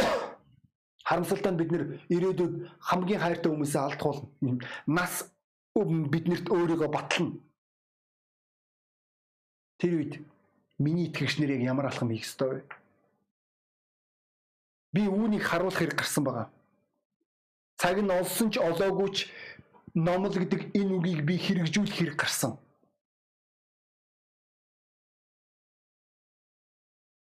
Харамсалтай 1.08 1.52
нь 1.52 1.60
бид 1.60 1.70
нэр 1.72 1.84
ирээдүйд 2.08 2.54
хамгийн 2.80 3.20
хайртай 3.20 3.50
хүмүүсээ 3.52 3.82
алдах 3.84 4.06
болно. 4.08 4.60
Нас 4.86 5.30
биднэрт 5.76 6.50
өөрийгөө 6.50 6.88
батлана. 6.88 7.38
Тэр 9.80 9.92
үед 9.96 10.14
миний 10.78 11.08
итгэгч 11.08 11.38
нарыг 11.40 11.62
ямар 11.62 11.86
алхам 11.88 12.10
хийх 12.10 12.26
ёстой 12.26 12.48
вэ? 12.50 12.60
Би 14.92 15.06
үүнийг 15.06 15.44
харуулах 15.44 15.78
хэрэг 15.78 15.96
гарсан 15.96 16.24
байгаа. 16.24 16.48
Цаг 17.80 17.96
нь 18.02 18.10
олсон 18.10 18.50
ч 18.50 18.58
олоогүй 18.58 19.08
ч 19.14 19.18
номл 19.94 20.34
гэдэг 20.34 20.76
энэ 20.76 20.94
үгийг 21.00 21.20
би 21.24 21.38
хэрэгжүүлэх 21.38 21.96
хэрэг 21.96 22.16
гарсан. 22.20 22.58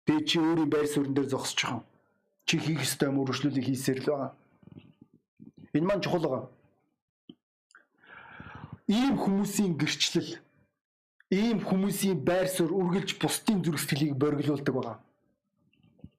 Тэгээ 0.08 0.24
чи 0.24 0.36
өөрийн 0.40 0.70
байр 0.72 0.88
суурин 0.88 1.12
дээр 1.12 1.28
зогсож 1.28 1.60
байгаа. 1.68 1.84
Чи 2.48 2.56
хийх 2.56 2.80
ёстой 2.80 3.12
юм 3.12 3.20
өргөжлөлийг 3.20 3.66
хийсээр 3.68 4.00
л 4.00 4.08
байгаа. 4.08 4.32
Энэ 5.76 5.84
маань 5.84 6.00
чухал 6.00 6.24
байгаа. 6.24 6.44
Ийм 8.88 9.20
хүмүүсийн 9.20 9.76
гэрчлэл, 9.76 10.40
ийм 11.28 11.60
хүмүүсийн 11.60 12.24
байр 12.24 12.48
суурь 12.48 12.72
үргэлж 12.72 13.20
бусдын 13.20 13.60
зүрх 13.60 13.84
сэтгэлийг 13.84 14.16
бориглуулдаг 14.16 14.74
байгаа. 14.74 14.96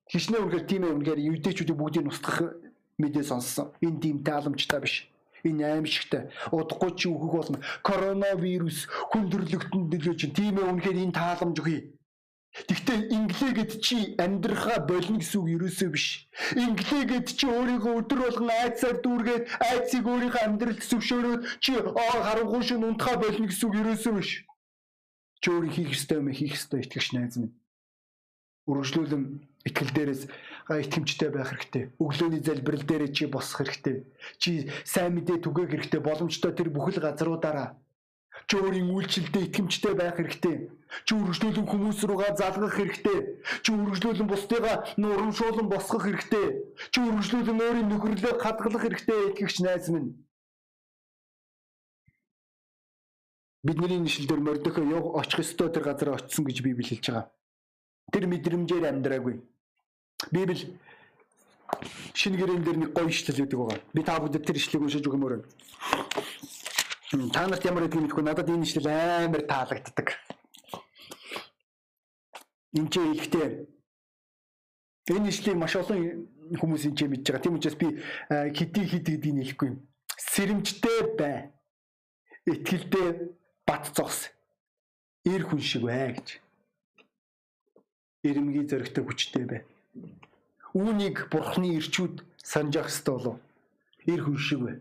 Хичнээн 0.06 0.44
үнэхээр 0.46 0.66
тийм 0.70 0.84
ээ 0.86 0.94
үнэхээр 0.94 1.26
юудэчүүдийг 1.34 1.78
бүгдийг 1.82 2.14
устгах 2.14 2.62
мэдээ 3.02 3.26
сонссон. 3.26 3.74
Энэ 3.82 4.02
тийм 4.06 4.18
тааламжтай 4.22 4.80
биш. 4.86 5.10
Энэ 5.42 5.66
аимшигтай. 5.66 6.30
Удахгүй 6.54 6.94
чи 6.94 7.10
үхэх 7.10 7.34
болно. 7.34 7.58
Коронавирус 7.82 8.86
хүндрэлтөнд 8.86 9.90
нөлөөж 9.90 10.22
тийм 10.38 10.62
ээ 10.62 10.70
үнэхээр 10.78 10.98
энэ 11.10 11.18
тааламж 11.18 11.58
өгье. 11.58 11.90
Гэхдээ 12.50 13.14
инглигээд 13.14 13.72
чи 13.86 14.18
амьдрахаа 14.18 14.82
болно 14.90 15.22
гэсэн 15.22 15.38
үг 15.40 15.50
ерөөсөө 15.56 15.90
биш. 15.94 16.26
Инглигээд 16.58 17.28
чи 17.38 17.46
өөрийгөө 17.46 17.94
өдөр 18.02 18.20
болгон 18.26 18.50
айцаар 18.50 18.98
дүүргээд 19.06 19.46
айцыг 19.70 20.04
өөрийнхөө 20.10 20.44
амьдралд 20.50 20.82
зөвшөөрөөд 20.82 21.42
чи 21.64 21.72
оо 21.78 22.18
харангуй 22.26 22.62
шин 22.66 22.84
унтахаа 22.84 23.22
болно 23.22 23.46
гэсэн 23.48 23.66
үг 23.70 23.76
ерөөсөө 23.82 24.14
биш. 24.18 24.32
Чи 25.42 25.48
өөрийн 25.54 25.74
хийх 25.78 25.90
ёстой 25.94 26.18
юм 26.20 26.34
хийх 26.34 26.58
ёстой 26.58 26.82
итгэж 26.84 27.06
найз 27.14 27.38
минь. 27.38 27.54
Үргэлжлүүлэн 28.66 29.24
итгэл 29.70 29.94
дээрээс 29.94 30.24
итгэмжтэй 30.70 31.30
байх 31.30 31.50
хэрэгтэй. 31.54 31.84
Өглөөний 32.02 32.42
залбирал 32.44 32.86
дээрээ 32.86 33.14
чи 33.14 33.24
босох 33.26 33.62
хэрэгтэй. 33.62 34.06
Чи 34.42 34.70
сайн 34.84 35.16
мэдээ 35.16 35.38
түгээх 35.42 35.70
хэрэгтэй. 35.74 36.02
Боломжтой 36.02 36.54
тэр 36.54 36.70
бүхэл 36.74 37.02
газруудаараа 37.02 37.78
Чи 38.50 38.58
өөрийн 38.58 38.90
үйлчлэлдээ 38.90 39.46
итгэмжтэй 39.46 39.94
байх 39.94 40.18
хэрэгтэй. 40.18 40.74
Чи 41.06 41.14
үргэлжлүүлэн 41.14 41.70
хүмүүс 41.70 42.02
руугаа 42.10 42.34
залгах 42.34 42.74
хэрэгтэй. 42.74 43.46
Чи 43.62 43.70
үргэлжлүүлэн 43.78 44.26
бусдыгаа 44.26 44.76
нурамшуулан 44.98 45.70
босгох 45.70 46.10
хэрэгтэй. 46.10 46.74
Чи 46.90 46.98
үргэлжлүүлэн 46.98 47.62
өөрийн 47.62 47.90
нөхөрлөө 47.94 48.34
хадгалах 48.42 48.82
хэрэгтэй 48.82 49.20
итгэгч 49.38 49.62
найз 49.62 49.94
минь. 49.94 50.18
Бидний 53.62 54.02
нэшлэлээр 54.02 54.42
мордөхөө 54.42 54.86
яв 54.98 55.06
очих 55.14 55.46
ёстой 55.46 55.70
тэр 55.70 55.86
газар 55.86 56.18
очсон 56.18 56.50
гэж 56.50 56.66
Библи 56.66 56.90
хэлж 56.90 57.06
байгаа. 57.06 57.30
Тэр 58.10 58.26
мэдрэмжээр 58.34 58.90
амьдраагүй. 58.90 59.46
Библи 60.34 60.80
шинэ 62.18 62.38
гэрэн 62.40 62.64
дээр 62.66 62.78
нэг 62.82 62.92
гоё 62.98 63.14
ишлэл 63.14 63.46
өгдөг 63.46 63.60
байгаа. 63.62 63.80
Би 63.94 64.02
та 64.02 64.18
бүдэд 64.18 64.42
тэр 64.42 64.58
ишлэгийг 64.58 64.84
уншиж 64.90 65.06
өгмөр. 65.06 65.46
Та 67.10 67.48
нарт 67.50 67.66
ямар 67.66 67.90
гэдгийг 67.90 68.06
мэдэхгүй 68.06 68.22
надад 68.22 68.54
энэ 68.54 68.70
ишлэл 68.70 68.86
амар 68.86 69.42
таалагддаг. 69.50 70.14
Энд 72.78 72.94
чи 72.94 73.02
ихтэй 73.02 73.66
энэ 75.10 75.34
ишлийг 75.34 75.58
маш 75.58 75.74
олон 75.74 76.30
хүмүүс 76.54 76.86
энэ 76.86 76.98
ч 76.98 77.00
мэдж 77.10 77.26
байгаа. 77.34 77.42
Тийм 77.42 77.58
учраас 77.58 77.82
би 77.82 77.98
хэдий 78.30 78.86
хэд 78.86 79.06
гэдгийг 79.10 79.42
хэлэхгүй. 79.42 79.70
Сэрэмжтэй 80.22 81.00
бай. 81.18 81.50
Итгэлдээ 82.46 83.10
бат 83.66 83.90
зогс. 83.90 84.30
Ир 85.26 85.50
хүн 85.50 85.66
шиг 85.66 85.90
бай 85.90 86.14
гэж. 86.14 86.38
Ирэмгий 88.22 88.70
зөрөгтэй 88.70 89.02
хүчтэй 89.02 89.46
бай. 89.50 89.62
Үүнийг 90.78 91.34
бурхны 91.34 91.74
ирчүүд 91.74 92.22
санаж 92.38 92.78
ах 92.78 92.94
хэвээр 92.94 93.18
болов. 93.18 93.38
Ир 94.06 94.22
хүн 94.22 94.38
шиг 94.38 94.62
бай. 94.62 94.78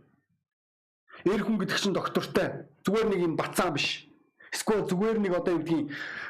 Ир 1.24 1.42
хүн 1.42 1.58
гэдэг 1.58 1.78
чинь 1.78 1.96
доктортой. 1.96 2.68
Зүгээр 2.84 3.06
нэг 3.10 3.20
юм 3.24 3.34
бацаа 3.34 3.70
биш. 3.74 4.06
Эсвэл 4.52 4.86
зүгээр 4.86 5.18
нэг 5.18 5.32
одоо 5.34 5.58
юу 5.58 5.62
гэдгийг 5.62 5.86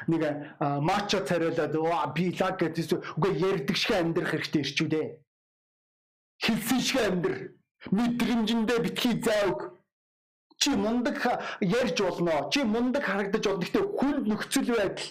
нэг 0.07 0.21
мачо 0.57 1.21
царайлаад 1.23 1.73
би 2.15 2.33
лаг 2.35 2.57
гэдэг 2.57 3.15
үгүй 3.15 3.33
ярддаг 3.37 3.77
шиг 3.77 3.95
амьдрах 3.95 4.33
хэрэгтэй 4.33 4.61
ирчүүд 4.63 4.93
ээ 4.97 5.07
хэлсэн 6.43 6.79
шиг 6.79 6.99
амьдр. 6.99 7.35
Мэдрэмжэндээ 7.91 8.79
битгий 8.79 9.21
заавг 9.23 9.75
чи 10.57 10.69
мундаг 10.71 11.15
ярьж 11.61 11.97
болно. 12.01 12.49
Чи 12.51 12.63
мундаг 12.63 13.03
харагдаж 13.03 13.43
болно. 13.45 13.63
Гэхдээ 13.63 13.85
хүнд 13.99 14.27
нөхцөл 14.27 14.67
байдал. 14.75 15.09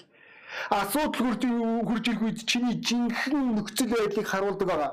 Асуудал 0.71 1.25
хурж 1.25 1.43
хурж 1.89 2.05
ирэх 2.09 2.23
үед 2.23 2.39
чиний 2.49 2.81
жинхэнэ 2.81 3.57
нөхцөл 3.57 3.93
байдлыг 3.93 4.27
харуулдаг 4.29 4.69
байгаа. 4.69 4.93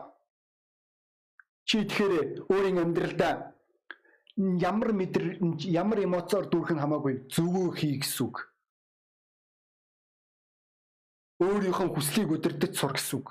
Чи 1.65 1.83
тэгэхээр 1.83 2.47
өөрийн 2.51 2.79
амьдралдаа 2.83 3.54
ямар 4.37 4.91
мэдэр 4.91 5.39
ямар 5.63 6.03
эмоцоор 6.03 6.49
дүүрхэн 6.51 6.81
хамаагүй 6.81 7.27
зөвөө 7.31 7.67
хий 7.79 7.99
гэсэн 8.03 8.27
үг 8.27 8.35
өөрийнхөө 11.39 11.87
хүслийг 11.95 12.29
өдөрдөж 12.35 12.73
сур 12.75 12.93
гэсэн 12.95 13.15
үг 13.19 13.27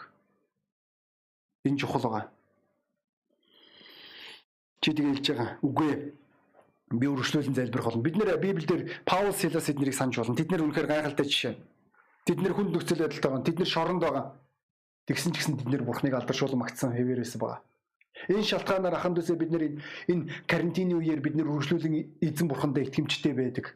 энэ 1.64 1.80
чухал 1.80 2.04
байгаа 2.04 2.34
Чи 4.84 4.92
тэгээ 4.92 5.16
хэлж 5.16 5.28
байгаа. 5.32 5.56
Үгүй 5.64 5.88
ээ. 5.88 6.00
Би 6.92 7.06
өргөжлүүлэн 7.08 7.56
залбирх 7.56 7.88
болно. 7.88 8.04
Бид 8.04 8.20
нэр 8.20 8.36
Библиэлд 8.36 9.08
Паул 9.08 9.32
Силас 9.32 9.72
эднэрийг 9.72 9.96
санаж 9.96 10.20
болно. 10.20 10.36
Тэд 10.36 10.52
нэр 10.52 10.60
үнэхээр 10.60 10.92
гайхалтай 10.92 11.24
жишээ. 11.24 11.56
Тэд 12.28 12.38
нэр 12.44 12.52
хүнд 12.52 12.76
нөхцөл 12.76 13.00
байдалтай 13.00 13.30
байгаа. 13.32 13.46
Тэд 13.48 13.56
нэр 13.64 13.70
шоронд 13.72 14.04
байгаа. 14.04 14.36
Тэгсэн 15.08 15.32
ч 15.32 15.40
гэсэн 15.40 15.56
тэд 15.56 15.68
нэр 15.72 15.88
бурхныг 15.88 16.12
алдаршуулан 16.12 16.60
магтсан 16.60 16.92
хэвээрээс 16.92 17.40
байгаа. 17.40 17.64
Энэ 18.28 18.46
шалтгаанаар 18.46 18.94
аханд 18.96 19.18
үсэ 19.18 19.34
бид 19.36 19.50
нэр 19.50 19.64
энэ 20.08 20.28
карантины 20.46 20.94
үеэр 20.96 21.20
бид 21.20 21.34
нэр 21.36 21.50
үргэлжлүүлэн 21.50 21.94
эзэн 22.22 22.46
бурхандаа 22.48 22.86
итгэмжтэй 22.86 23.34
байдаг. 23.34 23.74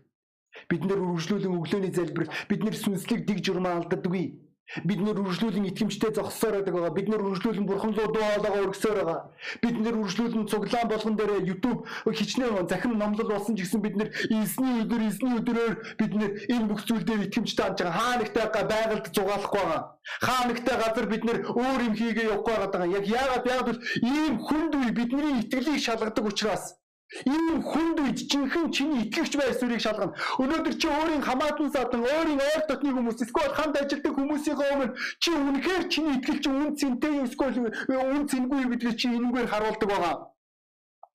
Бид 0.71 0.83
нэр 0.87 1.03
үргэлжлүүлэн 1.03 1.59
өглөөний 1.59 1.93
залбирт 1.93 2.31
бид 2.49 2.61
нэр 2.63 2.77
сүнслэг 2.79 3.27
дэг 3.27 3.39
журмаа 3.43 3.83
алддаггүй. 3.83 4.48
Бид 4.85 5.01
нэр 5.01 5.17
үргэлжлүүлэн 5.17 5.69
итгэмжтэй 5.73 6.13
зогссоор 6.13 6.61
байдаг 6.61 6.75
байгаа. 6.77 6.93
Бид 6.93 7.09
нэр 7.09 7.25
үргэлжлүүлэн 7.25 7.65
бурхан 7.65 7.97
руу 7.97 8.13
дуу 8.13 8.21
хоолойгоо 8.21 8.65
өргөсөөр 8.69 8.99
байгаа. 9.01 9.21
Бид 9.65 9.77
нэр 9.81 9.97
үргэлжлүүлэн 9.97 10.45
цуглаан 10.45 10.89
болгон 10.93 11.17
дээр 11.17 11.33
YouTube 11.49 11.81
хичнээн 12.05 12.69
захим 12.69 12.93
номлол 13.01 13.33
болсон 13.33 13.57
ч 13.57 13.65
гэсэн 13.65 13.81
бид 13.81 13.97
нэр 13.97 14.13
эсний 14.29 14.85
өдөр 14.85 15.03
эсний 15.09 15.35
өдрөөр 15.41 15.75
бид 15.97 16.13
нэр 16.21 16.31
энэ 16.53 16.69
бүх 16.69 16.85
зүйл 16.85 17.05
дээр 17.09 17.33
итгэмжтэй 17.33 17.65
хандж 17.65 17.81
байгаа. 17.81 17.97
Хаа 17.97 18.15
нэгтэй 18.21 18.47
байгальд 18.69 19.07
зугаалахгүй 19.17 19.65
байгаа. 19.65 19.83
Хаа 20.21 20.43
нэгтэй 20.53 20.77
газар 20.85 21.07
бид 21.09 21.25
нэр 21.25 21.39
өөр 21.49 21.81
юм 21.89 21.95
хийгээ 21.97 22.29
явахгүй 22.29 22.57
байгаа. 22.61 22.93
Яг 22.93 23.05
яагаад 23.09 23.49
яагаад 23.49 23.69
бол 23.73 23.81
ийм 24.05 24.35
хүнд 24.37 24.73
үе 24.77 24.91
бидний 24.93 25.41
итгэлийг 25.41 25.81
шалгадаг 25.81 26.25
учраас 26.29 26.77
Энэ 27.09 27.65
хүнд 27.65 27.97
үед 28.05 28.19
жинхэнэ 28.29 28.69
чиний 28.69 29.01
итгэгч 29.09 29.33
байр 29.41 29.57
суурийг 29.57 29.81
шалгана. 29.81 30.13
Өнөөдөр 30.37 30.75
чи 30.77 30.89
өөрийн 30.93 31.25
хамаатан 31.25 31.73
садан, 31.73 32.05
өөрийн 32.05 32.37
ойр 32.37 32.63
дотны 32.69 32.93
хүмүүс, 32.93 33.25
эсвэл 33.25 33.57
хамт 33.57 33.81
ажилладаг 33.81 34.13
хүмүүсийн 34.13 34.61
өмнө 34.61 34.93
чи 35.17 35.31
үнэхээр 35.33 35.85
чиний 35.89 36.15
итгэл 36.21 36.43
чи 36.45 36.51
үн 36.53 36.77
цэнтэй 36.77 37.15
эсвэл 37.25 37.73
үн 37.97 38.29
цэнгүй 38.29 38.61
гэдгийг 38.69 38.97
чи 39.01 39.09
энэгээр 39.09 39.49
харуулдаг 39.49 39.89
байгаа. 39.89 40.17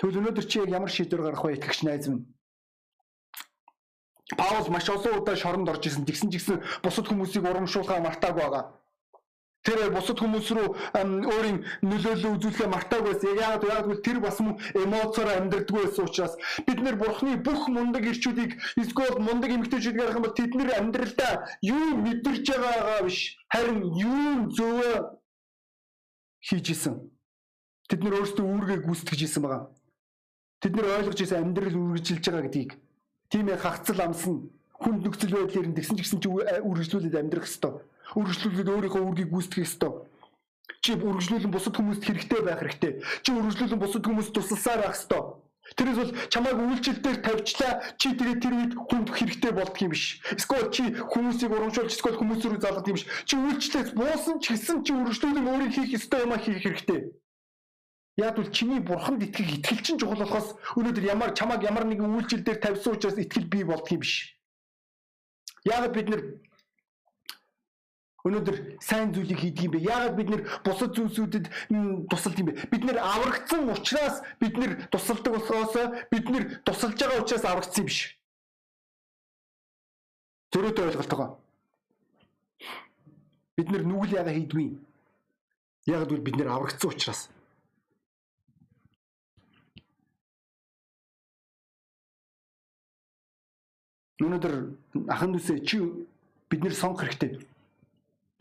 Тэгвэл 0.02 0.20
өнөөдөр 0.20 0.46
чи 0.50 0.58
ямар 0.66 0.90
шийдвэр 0.90 1.22
гаргах 1.30 1.46
вэ 1.46 1.62
итгэгч 1.62 1.80
найз 1.86 2.10
минь? 2.10 2.26
Паул 4.34 4.66
маш 4.74 4.90
олон 4.90 5.22
удаа 5.22 5.38
шоронд 5.38 5.70
орж 5.70 5.86
исэн. 5.86 6.10
Тэгсэн 6.10 6.34
ч 6.34 6.42
гэсэн 6.42 6.58
бусад 6.82 7.06
хүмүүсийг 7.06 7.46
урамшуулахаа 7.46 8.02
мартаагүй 8.02 8.42
байгаа. 8.42 8.83
Тэр 9.64 9.80
бусад 9.96 10.20
хүмүүс 10.20 10.48
рүү 10.52 10.68
өөрийн 11.00 11.60
нөлөөлөл 11.88 12.36
үзүүлэхээ 12.36 12.68
мартааг 12.68 13.04
байсан. 13.08 13.32
Яг 13.40 13.64
яагаад 13.64 13.88
гэвэл 13.88 14.04
тэр 14.04 14.20
бас 14.20 14.38
мөн 14.44 14.60
эмоцоор 14.76 15.30
амьдрдаггүй 15.40 15.88
байсан 15.88 16.04
учраас 16.04 16.36
бид 16.68 16.80
нэр 16.84 17.00
бурхны 17.00 17.40
бүх 17.40 17.72
мундаг 17.72 18.04
ирчүүдийг 18.04 18.60
эсвэл 18.76 19.24
мундаг 19.24 19.56
эмгтээчүүд 19.56 19.96
гарах 19.96 20.20
юм 20.20 20.26
бол 20.28 20.36
тэд 20.36 20.52
нэр 20.60 20.70
амьдралдаа 20.84 21.34
юу 21.64 21.96
мэдэрч 21.96 22.46
байгаагаа 22.52 23.08
биш 23.08 23.40
харин 23.48 23.80
юу 23.96 24.52
зөвөө 24.52 24.96
хийж 26.44 26.68
исэн. 26.76 27.00
Тэд 27.88 28.04
нэр 28.04 28.20
өөрсдөө 28.20 28.44
үүргээ 28.44 28.80
гүйцэтгэж 28.84 29.22
исэн 29.24 29.48
байгаа. 29.48 29.72
Тэд 30.60 30.76
нэр 30.76 30.92
ойлгож 30.92 31.20
исэн 31.24 31.40
амьдрал 31.40 31.80
үргэлжилж 31.80 32.24
байгаа 32.28 32.46
гэдгийг. 32.52 32.72
Тийм 33.32 33.48
ээ 33.48 33.64
хагцал 33.64 34.00
амсан 34.04 34.52
хүнд 34.76 35.08
нөхцөл 35.08 35.40
байдлаар 35.40 35.68
нь 35.72 35.78
тэгсэн 35.80 35.96
ч 35.96 36.00
гэсэн 36.04 36.20
чи 36.20 36.28
үргэлжлүүлээд 36.28 37.16
амьдрах 37.16 37.48
хэвээр 37.48 37.93
үргэлжлүүлээд 38.20 38.70
өөрийнхөө 38.74 39.04
үргийг 39.04 39.30
гүйцэтгэх 39.32 39.66
ёстой. 39.68 39.92
Чи 40.84 40.92
үргэлжлүүлэн 40.96 41.52
бусад 41.54 41.76
хүмүүст 41.76 42.04
хэрэгтэй 42.06 42.42
байх 42.44 42.60
хэрэгтэй. 42.62 42.92
Чи 43.24 43.30
үргэлжлүүлэн 43.32 43.82
бусад 43.82 44.04
хүмүүст 44.06 44.32
тусалсаар 44.36 44.80
байх 44.84 44.96
ёстой. 44.96 45.22
Тэрээс 45.64 45.98
бол 45.98 46.12
чамайг 46.28 46.58
үйлчлэлээр 46.60 47.20
тавьчлаа 47.24 47.74
чи 47.96 48.12
тэгээд 48.12 48.44
тэр 48.44 48.54
үед 48.54 48.74
хүнд 48.76 49.08
хэрэгтэй 49.16 49.52
болдго 49.56 49.80
юм 49.80 49.96
биш. 49.96 50.20
Эсвэл 50.36 50.68
чи 50.76 50.84
хүмүүсийг 50.92 51.56
урамшуулж 51.56 51.92
эсвэл 51.96 52.20
хүмүүс 52.20 52.44
рүү 52.44 52.60
залгах 52.60 52.92
юм 52.92 52.98
биш. 53.00 53.08
Чи 53.24 53.40
үйлчлэлээс 53.40 53.96
буусан 53.96 54.38
ч 54.44 54.54
гэсэн 54.54 54.84
чи 54.84 54.92
үргэлжлүүлэн 54.92 55.48
өөрийн 55.48 55.72
хийх 55.72 55.96
ёстой 55.98 56.28
юмаа 56.28 56.44
хийх 56.44 56.62
хэрэгтэй. 56.68 57.00
Яг 58.20 58.36
бол 58.36 58.52
чиний 58.52 58.84
бурханд 58.84 59.24
итгэх 59.24 59.64
итгэл 59.64 59.82
чинь 59.82 59.98
чухал 59.98 60.22
болохоос 60.22 60.54
өнөөдөр 60.78 61.06
ямар 61.10 61.32
чамайг 61.34 61.64
ямар 61.64 61.88
нэгэн 61.88 62.12
үйлчлэл 62.12 62.46
дээр 62.46 62.60
тавьсан 62.62 62.94
учраас 62.94 63.18
итгэл 63.18 63.50
бий 63.50 63.64
болдго 63.64 63.90
юм 63.96 64.04
биш. 64.04 64.38
Яг 65.66 65.90
бид 65.96 66.12
нэр 66.12 66.22
Өнөөдөр 68.24 68.80
сайн 68.80 69.12
зүйлийг 69.12 69.40
хийдэг 69.40 69.68
юм 69.68 69.72
бэ? 69.76 69.84
Яагаад 69.84 70.16
бид 70.16 70.30
нэр 70.32 70.42
бусад 70.64 70.96
зүйлсүүдэд 70.96 71.46
тусалд 72.08 72.40
юм 72.40 72.48
бэ? 72.56 72.72
Бид 72.72 72.84
нэр 72.88 72.98
аврагдсан 73.04 73.68
учраас 73.68 74.24
бид 74.40 74.56
нэр 74.56 74.88
тусалдаг 74.88 75.36
болохоос 75.36 75.76
бид 76.08 76.26
нэр 76.32 76.44
тусалж 76.64 76.96
байгаа 76.96 77.20
учраас 77.20 77.44
аврагдсан 77.44 77.84
юм 77.84 77.90
биш. 77.92 78.16
Зөрөөтэй 80.56 80.86
ойлголт 80.88 81.12
байгаа. 81.12 81.32
Бид 83.60 83.68
нэр 83.68 83.84
нүгэл 83.92 84.16
яага 84.16 84.32
хийдгүй. 84.32 84.72
Яагаад 85.92 86.08
гэвэл 86.16 86.24
бид 86.24 86.38
нэр 86.40 86.48
аврагдсан 86.48 86.96
учраас. 86.96 87.28
Өнөөдөр 94.24 94.56
ахан 95.12 95.36
дүүсээ 95.36 95.60
чи 95.68 95.84
бид 96.48 96.64
нэр 96.64 96.72
сонгох 96.72 97.04
хэрэгтэй 97.04 97.52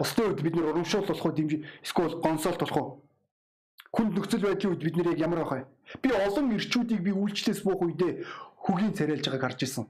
Бусдын 0.02 0.34
үед 0.34 0.42
бид 0.42 0.54
нэр 0.58 0.74
урамшуул 0.74 1.06
болох 1.06 1.26
уу 1.26 1.36
дэмжиж 1.38 1.62
эсвэл 1.86 2.18
гонсолт 2.18 2.58
болох 2.58 2.78
уу? 2.82 2.90
Хүнд 3.94 4.18
нөхцөл 4.18 4.42
байдлын 4.42 4.74
үед 4.74 4.82
бид 4.82 4.96
нэр 4.98 5.14
яг 5.14 5.18
ямар 5.22 5.46
байх 5.46 5.52
вэ? 5.54 5.62
Би 6.02 6.10
олон 6.10 6.50
ирчүүдийг 6.58 7.06
би 7.06 7.14
үйлчлээс 7.14 7.62
буух 7.62 7.86
үедээ 7.86 8.26
хөгийн 8.66 8.98
царайлж 8.98 9.30
байгааг 9.30 9.54
харж 9.54 9.60
ирсэн 9.62 9.86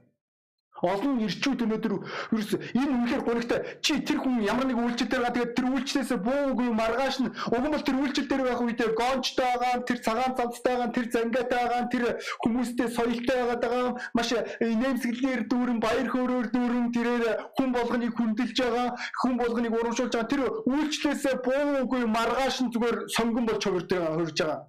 олон 0.83 1.23
ирчүүд 1.23 1.63
өнөөдөр 1.63 1.93
ерөөс 2.35 2.51
энэ 2.75 2.91
үнэхээр 2.91 3.23
гонигтай 3.23 3.59
чи 3.79 4.03
тэр 4.03 4.19
хүн 4.19 4.43
ямар 4.43 4.67
нэг 4.67 4.77
үйлчлэл 4.83 5.11
дээр 5.11 5.31
тэгээд 5.31 5.55
тэр 5.55 5.67
үйлчлэлээс 5.71 6.11
буугүй 6.27 6.69
маргааш 6.75 7.15
нь 7.23 7.31
уг 7.31 7.63
нь 7.63 7.73
бол 7.73 7.87
тэр 7.87 7.97
үйлчлэл 8.03 8.29
дээр 8.29 8.43
байх 8.43 8.61
үедээ 8.61 8.89
гончтой 8.99 9.47
байгаа 9.47 9.87
тэр 9.87 9.99
цагаан 10.05 10.33
цамцтай 10.37 10.73
байгаа 10.75 10.95
тэр 10.95 11.05
зангиатай 11.13 11.59
байгаа 11.63 11.83
тэр 11.93 12.03
хүмүүстэй 12.43 12.87
соёлтой 12.91 13.39
байгаа 13.47 13.87
маш 14.13 14.29
нэмсгэлээр 14.59 15.41
дүүрэн 15.47 15.79
баяр 15.79 16.07
хөөрөөр 16.11 16.47
дүүрэн 16.51 16.87
тэрээр 16.95 17.25
хүн 17.55 17.69
болгоныг 17.71 18.13
хүндэлж 18.17 18.57
байгаа 18.59 18.87
хүн 19.21 19.35
болгоныг 19.39 19.73
урамшуулж 19.73 20.13
байгаа. 20.13 20.31
Тэр 20.31 20.43
үйлчлэлээс 20.67 21.23
буугүй 21.47 22.03
маргааш 22.17 22.57
нь 22.63 22.71
зүгээр 22.73 22.97
сонгон 23.15 23.45
болж 23.47 23.63
хувирж 23.63 23.89
байгаа 23.91 24.15
хувирж 24.15 24.37
байгаа. 24.41 24.59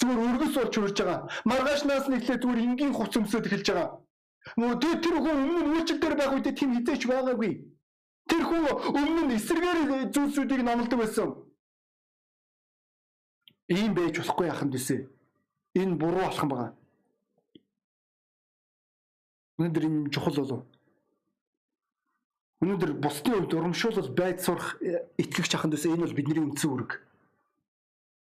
зүгээр 0.00 0.20
өргөс 0.28 0.54
болж 0.56 0.72
хувирж 0.76 0.98
байгаа. 1.00 1.20
маргаашнаас 1.50 2.06
нь 2.08 2.16
эхлээд 2.18 2.42
зүгээр 2.42 2.64
энгийн 2.66 2.92
хуц 2.92 3.12
өмсөд 3.16 3.46
эхэлж 3.48 3.68
байгаа 3.72 4.05
Нөгөө 4.54 5.02
тэр 5.02 5.16
хүн 5.18 5.36
өмнө 5.42 5.60
үйлчлэл 5.74 6.00
дээр 6.00 6.14
байх 6.14 6.32
үедээ 6.32 6.54
тийм 6.54 6.70
хизээч 6.78 7.02
байгаагүй. 7.10 7.52
Тэр 8.30 8.42
хүн 8.46 8.62
өмнө 8.94 9.22
нь 9.26 9.34
эсрэгээр 9.36 10.10
зүйлсүүдийг 10.14 10.62
номлодог 10.62 10.98
байсан. 11.02 11.30
Ийм 13.66 13.94
байж 13.98 14.22
болохгүй 14.22 14.46
яханд 14.46 14.78
үсэ. 14.78 15.10
Энэ 15.74 15.98
буруу 15.98 16.22
болох 16.22 16.42
юм 16.42 16.50
байна. 16.54 16.74
Өнөөдөр 19.58 19.84
энэ 19.88 20.10
чухал 20.14 20.38
болов. 20.38 20.62
Өнөөдөр 22.62 22.92
бусдын 23.02 23.34
хувьд 23.34 23.54
урамшуулал 23.54 24.10
байд 24.14 24.38
сурах 24.40 24.78
э, 24.80 25.10
итгэгч 25.18 25.52
аханд 25.54 25.74
үсэ 25.74 25.90
энэ 25.90 26.06
бол 26.06 26.14
бидний 26.16 26.42
үндсэн 26.46 26.70
үүрэг. 26.70 27.05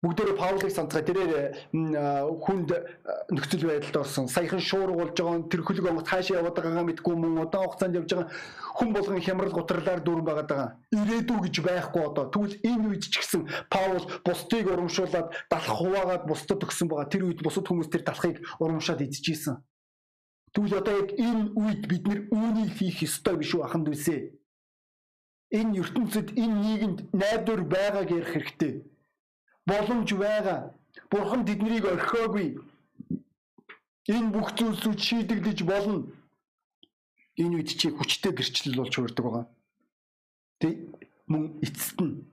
Бүгдээрээ 0.03 0.35
Паулыг 0.35 0.67
санацгаа 0.67 0.99
тэрээр 0.99 1.31
хүнд 1.71 2.69
нөхцөл 3.31 3.63
байдалд 3.71 4.03
орсон. 4.03 4.27
Саяхан 4.27 4.59
шуурга 4.59 4.99
болж 4.99 5.15
байгаа 5.15 5.47
тэр 5.47 5.63
хөлөг 5.63 5.87
онгот 5.87 6.11
хаашаа 6.11 6.43
яваад 6.43 6.59
байгаагаа 6.59 6.87
мэдгүй 6.91 7.15
мөн 7.15 7.47
удаан 7.47 7.71
хугацаанд 7.71 7.95
явж 8.03 8.11
байгаа 8.11 8.27
хүн 8.75 8.91
болгон 8.91 9.23
хямрал 9.23 9.55
гутралаар 9.55 10.03
дүүрэн 10.03 10.27
байгаа. 10.27 10.75
Ирээдүй 10.91 11.39
гэж 11.47 11.55
байхгүй 11.63 12.03
одоо. 12.03 12.27
Тэгвэл 12.35 12.59
энэ 12.67 12.83
үед 12.91 13.07
ч 13.07 13.15
гэсэн 13.15 13.47
Паул 13.71 14.03
бусдыг 14.27 14.67
урамшуулад 14.67 15.27
далах 15.47 15.71
хуваагаад 15.71 16.27
бусдад 16.27 16.59
өгсөн 16.67 16.91
байгаа. 16.91 17.07
Тэр 17.07 17.23
үед 17.23 17.39
бусад 17.39 17.63
хүмүүс 17.63 17.87
тэр 17.87 18.03
далахыг 18.03 18.43
урамшаад 18.59 19.07
идчихсэн. 19.07 19.63
Тэгвэл 20.51 20.83
одоо 20.83 20.99
яг 20.99 21.09
энэ 21.15 21.55
үед 21.55 21.83
бид 21.87 22.03
нэр 22.03 22.19
үүнийг 22.27 22.75
хийх 22.75 23.07
ёстой 23.07 23.39
биш 23.39 23.55
үү 23.55 23.63
аханд 23.63 23.87
үсэ. 23.87 24.35
Энэ 25.55 25.79
ертөнцид 25.79 26.35
энэ 26.35 26.59
нийгэмд 26.59 26.99
найдвар 27.15 27.61
байгааг 27.63 28.11
ярих 28.11 28.35
хэрэгтэй 28.35 28.92
боломж 29.65 30.13
байгаа. 30.13 30.73
Бурхан 31.09 31.45
тэднийг 31.45 31.85
орхиогүй. 31.85 32.59
Энэ 34.07 34.31
бүх 34.35 34.53
зүйлсүүд 34.57 34.99
шийдэгдэж 34.99 35.59
болно. 35.63 36.07
Энэ 37.37 37.55
үед 37.63 37.69
чи 37.79 37.89
хүчтэй 37.89 38.33
гэрчлэл 38.35 38.77
болж 38.77 38.93
хуурдаг 38.95 39.25
байгаа. 39.25 39.45
Тэг 40.59 40.73
мөн 41.27 41.57
эцэст 41.63 41.99
нь 42.01 42.27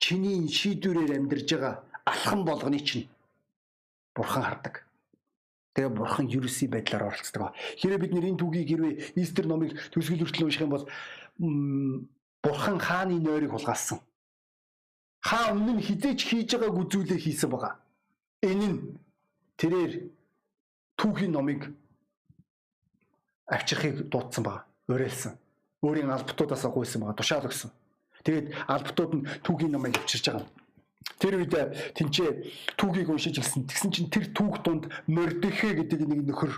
чиний 0.00 0.48
шийдвэрээр 0.48 1.20
амьдарж 1.20 1.48
байгаа 1.52 1.74
алхам 2.08 2.44
болгоны 2.44 2.80
чинь 2.80 3.08
бурхан 4.16 4.42
хардаг. 4.42 4.74
Тэгээ 5.74 5.92
бурхан 5.94 6.26
ерөөсий 6.26 6.68
байдлаар 6.68 7.12
оролцдог. 7.12 7.54
Хэрэг 7.78 8.00
бид 8.00 8.12
нэр 8.16 8.26
энэ 8.32 8.40
түүхийг 8.40 8.68
хэрвээ 8.68 8.94
Истер 9.20 9.46
номыг 9.46 9.76
төсгөл 9.92 10.24
хүртэл 10.24 10.48
унших 10.48 10.64
юм 10.64 10.74
бол 10.74 10.84
бурхан 12.42 12.78
хааны 12.80 13.20
нойрыг 13.20 13.52
хулгайлсан 13.52 14.00
хаа 15.20 15.52
өмнө 15.52 15.76
нь 15.76 15.84
хизээч 15.84 16.20
хийж 16.24 16.50
байгааг 16.56 16.80
үзүүлээ 16.80 17.20
хийсэн 17.20 17.50
байгаа. 17.52 17.74
Энэ 18.40 18.66
нь 18.72 18.78
тэрээр 19.60 19.92
түүхийн 20.96 21.32
номыг 21.32 21.68
авчрахыг 23.44 24.08
дуудсан 24.08 24.44
байгаа. 24.44 24.64
Уриалсан. 24.88 25.36
Өөрийн 25.84 26.10
албатуудаас 26.10 26.64
гуйсан 26.64 27.00
байгаа. 27.04 27.20
Тушаал 27.20 27.48
өгсөн. 27.48 27.70
Тэгээд 28.24 28.46
албатууд 28.68 29.12
нь 29.16 29.26
түүхийн 29.44 29.72
номыг 29.72 30.00
авчирч 30.00 30.24
байгаа. 30.32 30.48
Тэр 31.20 31.34
үед 31.40 31.52
тэнцээ 31.96 32.30
түүхийг 32.80 33.08
уншиж 33.12 33.36
ирсэн. 33.40 33.68
Тэгсэн 33.68 33.92
чинь 33.92 34.12
тэр 34.12 34.32
түүх 34.32 34.64
донд 34.64 34.88
Мордехе 35.04 35.76
гэдэг 35.76 36.00
нэг 36.08 36.20
нөхөр 36.28 36.52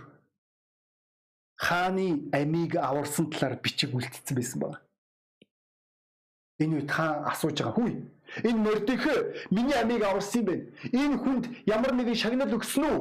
хааны 1.58 2.30
амийг 2.34 2.78
аварсан 2.78 3.30
талаар 3.30 3.58
бичиг 3.58 3.94
үлдсэн 3.94 4.34
байсан 4.38 4.58
байна. 4.62 4.78
Энэ 6.62 6.82
үед 6.82 6.90
хаан 6.90 7.26
асууж 7.30 7.58
байгаа 7.58 7.74
хүй 7.74 7.92
Энэ 8.40 8.58
мордихе 8.58 9.14
миний 9.50 9.76
амийг 9.76 10.02
аварсан 10.02 10.40
юм 10.40 10.46
байна. 10.46 10.64
Энэ 10.92 11.16
хүнд 11.20 11.44
ямар 11.66 11.92
нэгэн 11.92 12.16
шагнал 12.16 12.56
өгсөн 12.56 12.84
үү? 12.88 13.00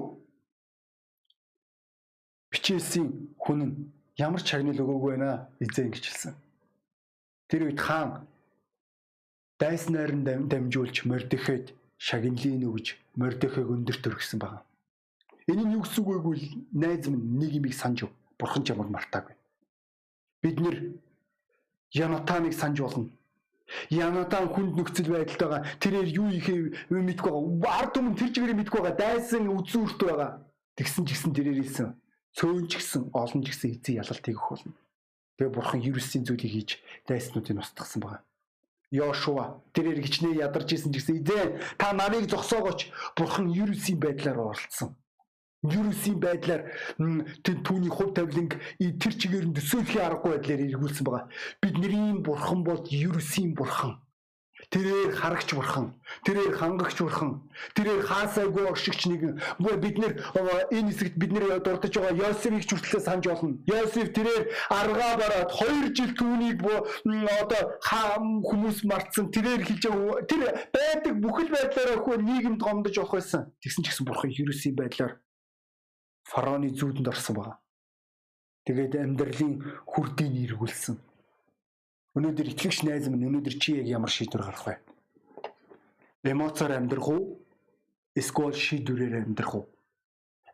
Бичээсийн 2.52 3.08
хүн 3.40 3.60
нь 3.64 3.74
ямар 4.20 4.44
ч 4.44 4.52
шагнал 4.52 4.76
өгөөгүй 4.76 5.12
байна 5.16 5.48
эзэн 5.64 5.92
гэж 5.92 6.04
хэлсэн. 6.04 6.36
Тэр 7.48 7.72
үед 7.72 7.80
хаан 7.80 8.28
дайс 9.56 9.88
найран 9.88 10.28
дамжуулж 10.52 11.08
мордихед 11.08 11.72
шагналыг 11.96 12.68
өгж 12.68 12.88
мордихег 13.16 13.72
өндөр 13.72 13.98
төргсөн 14.04 14.40
байна. 14.40 14.60
Энэ 15.48 15.64
нь 15.64 15.74
юу 15.80 15.88
гэсэн 15.88 16.04
үг 16.04 16.28
вэ? 16.28 16.60
Найз 16.76 17.08
минь 17.08 17.40
нэг 17.40 17.56
юмыг 17.56 17.74
санаж 17.74 18.04
өг. 18.04 18.14
Бурхан 18.36 18.64
ч 18.68 18.76
ямаг 18.76 18.92
мартаагүй. 18.92 19.36
Бид 20.44 20.60
нэр 20.60 21.00
Янатаныг 21.92 22.54
санаж 22.54 22.80
болно 22.84 23.08
Янатан 23.90 24.48
хүнд 24.52 24.76
нөхцөл 24.76 25.10
байдалд 25.12 25.42
байгаа. 25.42 25.62
Тэрээр 25.80 26.10
юу 26.12 26.30
ихээ 26.32 26.92
мэдгүй 26.92 27.32
байгаа. 27.32 27.80
Ард 27.80 27.92
түмэн 27.96 28.16
тэр 28.16 28.32
чигээр 28.32 28.60
мэдгүй 28.60 28.82
байгаа. 28.82 29.00
Дайсан 29.00 29.48
үзүүрт 29.48 30.02
байгаа. 30.04 30.32
Тэгсэн 30.76 31.04
ч 31.06 31.10
гэсэн 31.16 31.32
тэрээр 31.36 31.60
хэлсэн. 31.64 31.88
Цөөн 32.36 32.66
ч 32.68 32.74
гэсэн 32.80 33.04
олон 33.12 33.42
ч 33.44 33.48
гэсэн 33.52 33.70
эзэн 33.76 34.00
ялалт 34.00 34.26
хийх 34.26 34.44
болно. 34.44 34.74
Тэгээ 35.36 35.56
бурхан 35.56 35.82
ерөөсийн 35.84 36.24
зүйлийг 36.28 36.54
хийж 36.54 36.70
дайснуудыг 37.08 37.60
устгасан 37.60 38.00
байгаа. 38.04 38.24
Йошуа 38.92 39.64
тэрээр 39.76 40.00
гिचнээ 40.04 40.44
ядарч 40.44 40.70
исэн 40.76 40.92
гэсэн 40.92 41.24
эзэн 41.24 41.60
та 41.80 41.96
намайг 41.96 42.28
зогсоогооч 42.28 42.92
бурхан 43.16 43.48
ерөөсийн 43.52 44.00
байдлаар 44.00 44.52
оролцсон 44.52 45.00
вирусын 45.64 46.18
байдлаар 46.20 46.62
түүний 46.98 47.92
хувь 47.94 48.14
тавиланг 48.18 48.58
тэр 49.02 49.14
чигээр 49.14 49.46
нь 49.50 49.58
төсөөлхийн 49.58 50.06
аргагүй 50.06 50.32
байдлаар 50.34 50.66
эргүүлсэн 50.66 51.06
байгаа. 51.06 51.30
Бидний 51.62 52.18
бурхан 52.26 52.64
бол 52.66 52.82
вирусын 52.82 53.54
бурхан. 53.54 54.02
Тэрээр 54.70 55.12
харагч 55.18 55.54
бурхан, 55.58 55.98
тэрээр 56.24 56.54
хангагч 56.54 57.02
бурхан, 57.02 57.50
тэрээр 57.76 58.06
хаасайгүй 58.06 58.70
оршигч 58.70 59.10
нэгэн. 59.10 59.42
Бид 59.58 59.98
нэр 59.98 60.14
энэ 60.70 60.90
хэсэгт 60.94 61.18
бид 61.18 61.32
нэр 61.34 61.60
дурдж 61.66 61.92
байгаа 61.98 62.14
Йосефийг 62.22 62.70
хүртлээ 62.70 63.02
санаж 63.02 63.26
болно. 63.26 63.58
Йосеф 63.66 64.14
тэрээр 64.14 64.44
аргаа 64.70 65.14
бараад 65.18 65.50
2 65.50 65.98
жил 65.98 66.14
түүнийг 66.14 66.62
одоо 66.62 67.64
хүмүүс 68.48 68.86
мартсан. 68.86 69.34
Тэрээр 69.34 69.66
хэлж 69.66 69.84
тэр 70.30 70.42
байдаг 70.72 71.14
бүхэл 71.20 71.50
байдлаараа 71.52 71.98
хөө 72.06 72.18
нийгэмд 72.22 72.62
гомдож 72.62 72.96
явах 73.02 73.18
байсан. 73.18 73.50
Тэгсэн 73.66 73.82
ч 73.84 73.88
гэсэн 73.90 74.06
бурхан 74.06 74.30
ерөөсийн 74.30 74.78
байдлаар 74.78 75.20
фараоны 76.24 76.70
зүүдэнд 76.70 77.08
орсон 77.08 77.36
байна. 77.36 77.56
Тэгээд 78.66 78.94
амьдралын 78.96 79.54
хүрдийг 79.86 80.54
эргүүлсэн. 80.54 80.96
Өнөөдөр 82.14 82.48
итгэгч 82.52 82.84
найз 82.86 83.08
минь 83.10 83.26
өнөөдөр 83.26 83.56
чи 83.58 83.80
яг 83.82 83.88
ямар 83.88 84.12
шийдвэр 84.12 84.44
гаргах 84.46 84.68
вэ? 84.68 84.76
Эмоцоор 86.30 86.78
амьдрах 86.78 87.08
уу? 87.08 87.42
Эсвэл 88.14 88.54
шийдвэрээр 88.54 89.26
амьдрах 89.26 89.56
уу? 89.56 89.66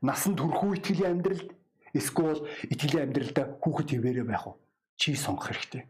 Насанд 0.02 0.40
хүрэх 0.40 0.80
итгэлийн 0.80 1.20
амьдралд? 1.20 1.50
Эсвэл 1.92 2.46
итгэлийн 2.70 3.10
амьдралдаа 3.10 3.58
хүүхэд 3.60 3.90
хിവэрэ 3.90 4.24
байх 4.24 4.48
уу? 4.48 4.56
Чи 4.96 5.16
сонгох 5.18 5.50
хэрэгтэй. 5.50 5.84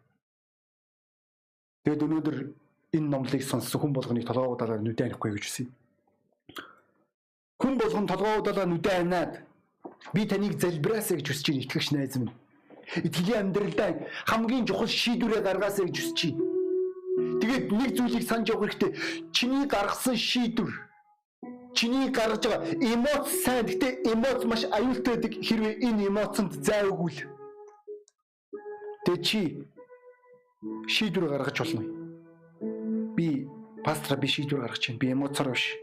Тэгэд 1.84 2.04
өнөөдөр 2.04 2.38
энэ 2.96 3.08
номлыг 3.12 3.44
сонссон 3.44 3.80
хүн 3.80 3.94
болгоныг 3.94 4.26
толгоодоо 4.26 4.80
нүдэ 4.80 5.12
анихгүй 5.12 5.36
гэж 5.36 5.44
үсэ. 5.46 5.64
Хүн 7.60 7.76
болгон 7.78 8.08
толгоодоо 8.08 8.66
нүдэ 8.66 8.92
анаад 9.04 9.47
Би 10.14 10.26
таныг 10.26 10.60
залбираасаа 10.60 11.18
гэж 11.18 11.28
хүсэж 11.28 11.46
байна 11.52 11.64
итгэгч 11.64 11.88
найз 11.92 12.16
минь. 12.16 12.34
Итгэлийн 13.08 13.52
амьдралдаа 13.52 13.90
хамгийн 14.26 14.66
чухал 14.68 14.88
шийдвэрээ 14.88 15.42
гаргаасаа 15.44 15.86
гэж 15.88 15.98
хүсэж 16.00 16.20
байна. 16.32 16.44
Тэгээд 17.42 17.66
нэг 17.72 17.90
зүйлийг 17.98 18.24
санаж 18.24 18.48
явах 18.50 18.72
хэрэгтэй. 18.72 18.92
Чиний 19.36 19.66
гаргасан 19.68 20.16
шийдвэр 20.16 20.88
чиний 21.78 22.10
гаргаж 22.10 22.44
байгаа 22.48 22.74
эмоц 22.74 23.28
сайн 23.44 23.66
гэтээ 23.70 23.94
эмоц 24.14 24.42
маш 24.50 24.64
аюултай 24.78 25.14
байдаг 25.14 25.34
хэрвээ 25.46 25.74
энэ 25.88 26.08
эмоцонд 26.10 26.52
зайвгүй 26.66 27.12
л. 27.14 27.22
Тэ 29.06 29.14
чи 29.22 29.42
шийдвэр 30.90 31.30
гаргаж 31.30 31.58
болно. 31.62 31.84
Би 33.16 33.46
пастор 33.86 34.18
би 34.18 34.28
шийдвэр 34.28 34.62
гаргаж 34.66 34.84
байна. 34.88 35.00
Би 35.00 35.08
эмоцоор 35.14 35.54
биш. 35.54 35.78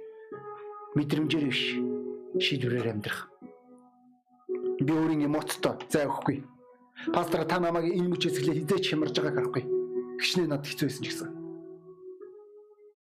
Мэдрэмжээр 0.97 1.47
биш. 1.47 1.63
Шийдвэрээр 2.43 2.91
амьдрах 2.91 3.34
би 4.81 4.93
өөрийн 4.93 5.27
эмоцтой 5.29 5.79
зай 5.89 6.07
өгөхгүй. 6.09 6.43
Пастор 7.15 7.45
та 7.45 7.61
намайг 7.61 7.93
энэ 7.95 8.11
мөчөөс 8.11 8.39
эхлээ 8.41 8.65
хизээч 8.65 8.85
хямарж 8.91 9.15
байгааг 9.19 9.37
харахгүй. 9.39 9.65
Гişнээ 10.19 10.47
над 10.51 10.67
хэцүү 10.67 10.87
байсан 10.89 11.05
ч 11.05 11.07
гэсэн. 11.11 11.31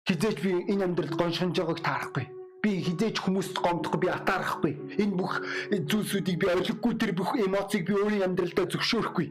Хизээч 0.09 0.38
би 0.44 0.50
энэ 0.72 0.85
амьдралд 0.87 1.18
гоншинж 1.18 1.57
байгааг 1.59 1.81
таарахгүй. 1.85 2.26
Би 2.62 2.70
хизээч 2.85 3.16
хүмүүст 3.20 3.57
гомдохгүй, 3.61 4.00
би 4.00 4.09
атаарахгүй. 4.09 4.72
Энэ 5.02 5.14
бүх 5.18 5.42
зүйлсүүдийг 5.69 6.37
би 6.40 6.46
ойлгохгүй 6.48 6.92
тэр 6.96 7.12
бүх 7.12 7.37
эмоцийг 7.37 7.87
би 7.87 7.94
өөрийн 7.96 8.27
амьдралдаа 8.29 8.66
зөвшөөрөхгүй. 8.73 9.29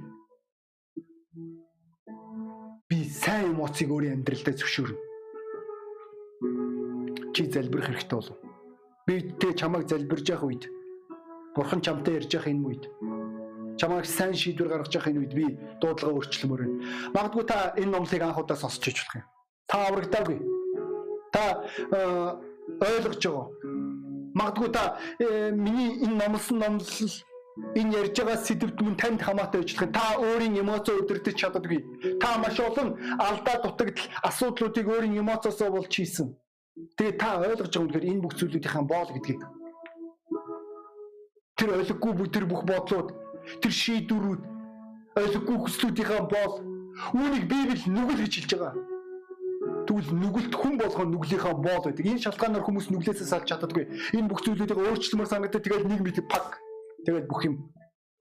Би 2.88 2.97
сайн 3.09 3.51
эмоцийг 3.57 3.89
өөрийн 3.91 4.21
амьдралдаа 4.21 4.55
зөвшөөрнө. 4.55 5.01
Чи 7.33 7.41
залбирах 7.51 7.88
хэрэгтэй 7.91 8.17
болов. 8.17 8.38
Би 9.07 9.13
тэ 9.39 9.53
чамайг 9.59 9.89
залбирж 9.89 10.29
явах 10.29 10.47
үед 10.47 10.63
Бурхан 11.57 11.81
чамтай 11.81 12.21
ярьж 12.21 12.29
явах 12.37 12.53
энэ 12.53 12.65
үед 12.69 12.83
чамайг 13.81 14.05
сайн 14.05 14.33
шийдвэр 14.37 14.69
гаргаж 14.69 14.93
явах 14.93 15.09
энэ 15.09 15.21
үед 15.25 15.33
би 15.33 15.45
дуудлага 15.81 16.13
өөрчлөмөр 16.13 16.61
байна. 16.61 16.77
Магадгүй 17.17 17.45
та 17.49 17.73
энэ 17.81 17.91
номлыг 17.93 18.21
анх 18.21 18.37
удаа 18.37 18.57
сонсч 18.57 18.83
иж 18.93 18.97
болох 19.01 19.15
юм. 19.17 19.25
Та 19.65 19.77
аврагдаагүй. 19.89 20.39
Та 21.33 21.43
э, 21.65 22.01
ойлгож 22.77 23.23
байгаа. 23.25 23.47
Магадгүй 24.37 24.69
та 24.69 24.83
э, 25.17 25.49
миний 25.49 25.97
энэ 26.05 26.17
номлосон 26.21 26.57
номлол 26.61 27.13
энэ 27.73 27.95
ярьж 28.05 28.15
байгаа 28.21 28.37
сэдвд 28.37 28.77
мөн 28.81 28.95
танд 29.01 29.21
хамаатай 29.25 29.61
ажиллах. 29.65 29.89
Та 29.97 30.05
өөрийн 30.21 30.61
эмоцоо 30.61 31.01
өдөртөж 31.01 31.35
чаддаггүй. 31.41 31.81
Та 32.21 32.37
маш 32.37 32.61
олон 32.61 32.97
алдаа 33.17 33.57
дутагдал 33.65 34.05
асуудлуудыг 34.29 34.85
өөрийн 34.93 35.17
эмоцоосоо 35.21 35.73
болж 35.73 35.89
хийсэн. 35.89 36.37
Тэгээ 36.97 37.17
та 37.17 37.41
ойлгож 37.41 37.73
байгаа 37.73 37.81
юм 37.81 37.89
гэхээр 37.89 38.09
энэ 38.13 38.21
бүх 38.21 38.33
зүйлүүдийн 38.37 38.85
боол 38.85 39.09
гэдгийг 39.13 39.41
Тэр 41.57 41.73
ойлгохгүй 41.73 42.13
бүх 42.13 42.29
тэр 42.29 42.45
бүх 42.45 42.61
бодлууд 42.69 43.09
тэр 43.61 43.73
шийдвэрүүд 43.73 44.41
ойлгохгүй 45.17 45.57
хүслүүдийнхаа 45.57 46.21
боол 46.29 46.55
үүнийг 47.17 47.45
Библи 47.49 47.81
нүгэл 47.89 48.21
гэж 48.21 48.33
хэлж 48.37 48.51
байгаа. 48.53 48.73
Тэгвэл 49.87 50.11
нүгэлт 50.21 50.53
хүн 50.53 50.75
болгоо 50.77 51.05
нүглийнхаа 51.09 51.55
боол 51.57 51.83
байдаг. 51.85 52.05
Энэ 52.05 52.21
шалтгаанаар 52.21 52.65
хүмүүс 52.65 52.91
нүглээсээ 52.93 53.25
салж 53.25 53.47
чаддаггүй. 53.49 53.85
Энэ 54.13 54.29
бүх 54.29 54.43
зүйлүүдийг 54.45 54.77
өөрчлөмөр 54.77 55.27
санагдаад 55.31 55.63
тэгэл 55.63 55.89
нэг 55.89 56.01
мэд 56.05 56.19
пак. 56.29 56.59
Тэгээд 57.05 57.25
бүх 57.25 57.41
юм 57.47 57.55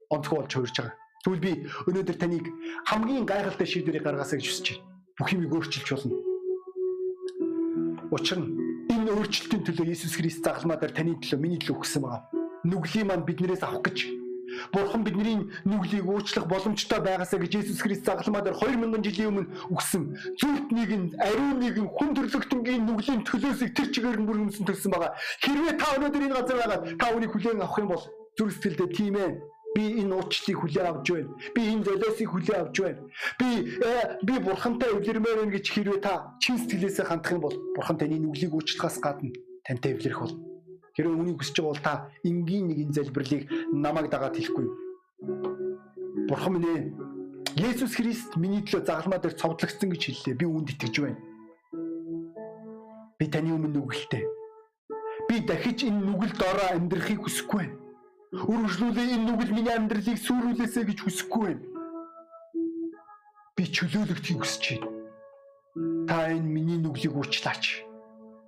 онцгой 0.08 0.40
болж 0.40 0.52
хуурж 0.54 0.76
байгаа. 0.78 0.94
Тэгвэл 1.26 1.42
би 1.42 1.52
өнөөдөр 1.90 2.16
таныг 2.16 2.46
хамгийн 2.86 3.26
гайхалтай 3.26 3.66
шийдвэрийг 3.66 4.06
гаргаасаа 4.06 4.38
гэж 4.38 4.46
хүсэж 4.46 4.66
байна. 4.78 4.84
Бүх 5.18 5.28
юмыг 5.34 5.52
өөрчилж 5.58 5.88
болно. 5.90 6.16
Учир 8.14 8.38
нь 8.38 8.48
энэ 8.94 9.10
өөрчлөлтийн 9.10 9.66
төлөө 9.66 9.86
Иесус 9.90 10.14
Христ 10.14 10.46
загалмаа 10.46 10.78
дээр 10.78 10.94
таны 10.94 11.18
төлөө 11.18 11.40
миний 11.42 11.58
төлөө 11.58 11.82
өгсөн 11.82 12.06
байгаа. 12.06 12.35
Нүглийн 12.70 13.06
маань 13.08 13.26
биднээс 13.28 13.62
авах 13.62 13.82
гэж 13.86 13.98
Бурхан 14.72 15.04
бидний 15.04 15.50
нүглийг 15.64 16.06
уучлах 16.06 16.46
боломжтой 16.48 17.00
байгаасаа 17.00 17.40
гэж 17.40 17.52
Иесус 17.56 17.80
Христ 17.82 18.04
загалмаа 18.04 18.42
дээр 18.42 18.56
2000 18.56 19.04
жилийн 19.04 19.28
өмнө 19.30 19.50
өгсөн. 19.74 20.02
Зүрт 20.40 20.68
нэг 20.72 20.90
нь, 20.96 21.12
ариун 21.20 21.60
нэг 21.60 21.76
нь 21.76 21.90
хүн 21.96 22.10
төрлөختөнгийн 22.16 22.86
нүглийн 22.86 23.22
төлөөсөө 23.28 23.68
тэр 23.76 23.88
чигээр 23.92 24.18
нь 24.20 24.28
бүрэмсэн 24.28 24.64
төлсөн 24.66 24.92
байгаа. 24.92 25.12
Хэрвээ 25.44 25.74
та 25.76 25.86
өнөөдөр 25.96 26.24
энэ 26.24 26.36
газар 26.40 26.56
байгаад 26.56 26.82
та 27.00 27.06
үнийг 27.12 27.32
хүлээн 27.32 27.62
авах 27.62 27.78
юм 27.80 27.88
бол 27.92 28.04
зүрх 28.36 28.52
сэтгэлдээ 28.54 28.88
тийм 28.96 29.16
ээ 29.16 29.30
Би 29.76 30.00
энэ 30.00 30.14
уучлалыг 30.16 30.56
хүлээн 30.56 30.88
авч 30.88 31.06
байна. 31.12 31.36
Би 31.52 31.60
энэ 31.68 31.84
золиосыг 31.84 32.28
хүлээн 32.32 32.60
авч 32.64 32.76
байна. 32.80 33.00
Би 33.36 33.48
э, 33.76 34.16
би 34.24 34.34
бурхантай 34.40 34.88
эвлэрмээр 34.88 35.36
байна 35.36 35.52
гэж 35.52 35.66
хэрвээ 35.68 36.00
та 36.00 36.32
чин 36.40 36.56
сэтгэлээсээ 36.56 37.04
хандах 37.04 37.36
юм 37.36 37.44
бол 37.44 37.56
бурхан 37.76 38.00
таны 38.00 38.16
нүглийг 38.16 38.56
уучлахаас 38.56 38.96
гадна 39.04 39.36
тантай 39.68 39.92
эвлэрэх 39.92 40.20
бол. 40.24 40.55
Хэрвээ 40.96 41.16
үнийг 41.20 41.38
хүсэж 41.38 41.56
байгаа 41.60 41.72
бол 41.72 41.84
та 41.84 41.94
энгийн 42.24 42.66
нэгэн 42.72 42.92
залбирлыг 42.96 43.42
намайг 43.72 44.08
дагаад 44.10 44.36
хэлэхгүй. 44.36 44.66
Бурхан 46.28 46.52
минь 46.56 46.68
ээ 46.72 46.82
Есүс 47.56 47.96
Христ 47.96 48.36
миний 48.36 48.64
төлөө 48.64 48.84
загалмаа 48.84 49.20
дээр 49.20 49.36
цовдлогдсон 49.36 49.92
гэж 49.92 50.02
хэллээ. 50.08 50.40
Би 50.40 50.44
үүнд 50.44 50.72
итгэж 50.76 50.94
байна. 51.00 51.20
Би 53.16 53.24
таны 53.32 53.52
өмнө 53.56 53.72
нүгэлтэй. 53.72 54.24
Би 55.28 55.40
дахиж 55.44 55.88
энэ 55.88 56.04
нүгэл 56.04 56.36
дороо 56.36 56.68
амьдрахыг 56.76 57.24
хүсэхгүй 57.24 57.60
байна 57.64 57.86
Үргэлжлүүлээ 58.34 59.16
энэ 59.16 59.24
нүгэл 59.24 59.54
миний 59.56 59.72
амьдралыг 59.72 60.18
сүрүүлээсэ 60.18 60.82
гэж 60.82 60.98
хүсэхгүй 61.02 61.42
байна. 61.46 61.64
Би 63.56 63.64
чөлөөлөгдөхийг 63.70 64.40
хүсэж 64.42 64.64
байна. 64.76 64.90
Та 66.10 66.16
энэ 66.34 66.50
миний 66.50 66.78
нүглийг 66.82 67.14
уучлаач. 67.16 67.86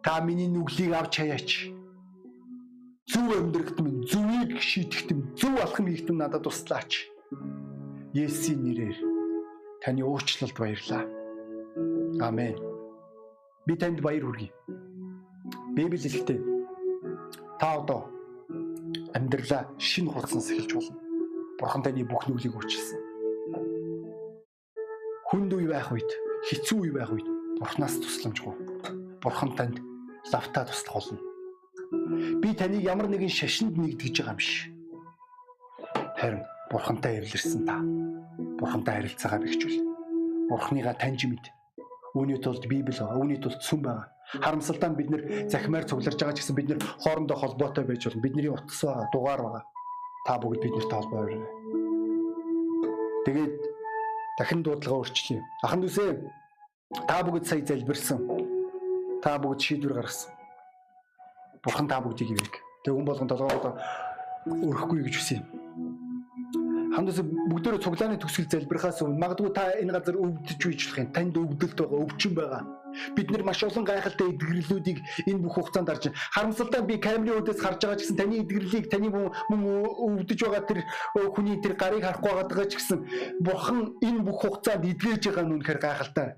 Та 0.05 0.21
миний 0.21 0.51
нүглийг 0.51 0.93
авч 0.93 1.15
хаяач. 1.23 1.51
Зөв 3.09 3.33
амьдрахт 3.33 3.81
минь 3.81 4.05
зөвийг 4.05 4.61
шийдэхт 4.61 5.09
минь 5.11 5.33
зөв 5.33 5.57
алхам 5.57 5.87
хийхт 5.89 6.09
минь 6.13 6.21
надад 6.21 6.45
туслаач. 6.45 7.09
Есүсийн 8.13 8.61
нэрээр 8.61 8.99
таны 9.81 10.05
уучлалд 10.05 10.53
баярлаа. 10.53 11.09
Амен. 12.21 12.57
Би 13.65 13.77
танд 13.81 14.05
баяр 14.05 14.29
хүргэе. 14.29 14.53
Библи 15.73 15.97
хэлэхдээ 15.97 16.41
та 17.57 17.81
одоо 17.81 18.13
амьдралаа 19.17 19.73
шинэ 19.81 20.13
хурцсанс 20.13 20.53
эхэлж 20.53 20.73
болно. 20.77 21.01
Бурхан 21.57 21.83
таны 21.83 22.05
бүх 22.05 22.29
нүглийг 22.29 22.61
өөрчилсөн. 22.61 23.01
Хүнд 25.33 25.53
үе 25.57 25.69
байх 25.73 25.89
үед, 25.93 26.11
хэцүү 26.45 26.79
үе 26.85 26.93
байх 26.93 27.09
үед 27.09 27.29
Бурханаас 27.57 27.97
тусламжгүй. 28.05 28.55
Бурхан 29.25 29.57
танд 29.57 29.81
лавтаа 30.29 30.69
туслах 30.69 31.09
болно. 31.09 31.38
Би 32.43 32.51
таныг 32.55 32.83
ямар 32.85 33.09
нэгэн 33.09 33.33
шашинд 33.33 33.75
нэгдгэж 33.79 34.15
байгаа 34.21 34.35
юм 34.35 34.41
биш. 34.41 34.53
Харин 36.21 36.43
Бурхантай 36.71 37.19
эвлэрсэн 37.21 37.63
та. 37.65 37.81
Бурхантай 38.61 38.95
харилцаагаа 39.01 39.41
бэхжүүл. 39.43 39.79
Бурханыгаа 40.53 40.95
таньж 41.01 41.25
мэд. 41.25 41.45
Үүний 42.15 42.39
тулд 42.45 42.65
Библи 42.69 42.93
байгаа. 42.93 43.17
Үүний 43.17 43.41
тулд 43.41 43.63
сүм 43.65 43.83
байгаа 43.87 44.19
Харамсалтай 44.29 44.91
бид 44.93 45.09
нэр 45.09 45.23
захимаар 45.49 45.89
цугларж 45.89 46.21
байгаа 46.21 46.37
ч 46.37 46.45
гэсэн 46.45 46.57
бид 46.57 46.69
нэр 46.69 46.81
хоорондоо 47.01 47.37
холбоотой 47.41 47.85
байж 47.89 48.05
болно. 48.05 48.21
Бидний 48.21 48.53
утас 48.53 48.85
байгаа, 48.85 49.09
дугаар 49.09 49.41
байгаа. 49.41 49.65
Та 50.29 50.37
бүгд 50.37 50.61
биднэртэй 50.61 50.97
холбоо 51.01 51.21
өрөө. 51.25 51.43
Тэгээд 53.25 53.55
дахин 54.37 54.61
дуудлага 54.61 55.01
өөрчлөе. 55.01 55.41
Ахан 55.65 55.81
дүүсээ 55.81 56.11
та 57.09 57.25
бүгд 57.25 57.45
сая 57.49 57.65
залбирсан. 57.65 58.21
Та 59.25 59.41
бүгд 59.41 59.65
шийдвэр 59.65 59.97
гаргасан. 59.97 60.38
Бурхан 61.65 61.89
та 61.89 62.01
бүгдийг 62.01 62.31
ивэг. 62.35 62.55
Тэг 62.85 62.95
хүн 62.95 63.05
болгон 63.05 63.29
толгоодоо 63.29 63.75
өрөхгүй 64.47 65.05
гэж 65.07 65.15
хүсье. 65.19 65.43
Хандас 66.95 67.21
бүгдөө 67.23 67.83
цуглааны 67.85 68.17
төгсгөл 68.19 68.49
залбирхаас 68.49 69.03
өмнө 69.05 69.21
магадгүй 69.23 69.53
та 69.53 69.71
энэ 69.77 69.93
газар 69.93 70.17
өвдөж 70.17 70.61
үйчлэх 70.65 70.99
юм. 71.05 71.13
Танд 71.13 71.37
өвдөлт 71.37 71.79
байгаа, 71.79 72.01
өвчин 72.07 72.33
байгаа 72.35 72.63
Бид 73.17 73.31
нар 73.31 73.43
маш 73.45 73.63
олон 73.63 73.85
гайхалтай 73.85 74.33
эдгэрлүүдийг 74.33 74.99
энэ 75.29 75.43
бүх 75.43 75.55
хугацаанд 75.55 75.89
харж 75.89 76.05
байна. 76.09 76.19
Харамсалтай 76.35 76.83
би 76.83 76.97
камерын 76.99 77.41
үдээс 77.43 77.61
харж 77.61 77.81
байгаа 77.85 77.99
ч 77.99 78.03
гэсэн 78.03 78.17
таны 78.17 78.35
эдгэрлийг 78.43 78.87
таны 78.91 79.09
мөн 79.13 79.63
өвдөж 80.19 80.41
байгаа 80.43 80.65
тэр 80.67 80.81
хүний 81.35 81.61
тэр 81.61 81.75
гарыг 81.77 82.03
харахгүй 82.05 82.33
байгаа 82.33 82.67
ч 82.67 82.75
гэсэн 82.81 82.99
бурхан 83.45 83.81
энэ 84.03 84.25
бүх 84.25 84.39
хугацаанд 84.43 84.89
эдгэж 84.89 85.23
байгаа 85.29 85.45
нь 85.45 85.55
үнэхээр 85.55 85.81
гайхалтай. 85.85 86.29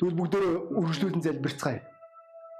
Тэгвэл 0.00 0.18
бүгдөө 0.18 0.44
үргэлжлүүлэн 0.76 1.24
залбирцгаая. 1.24 1.80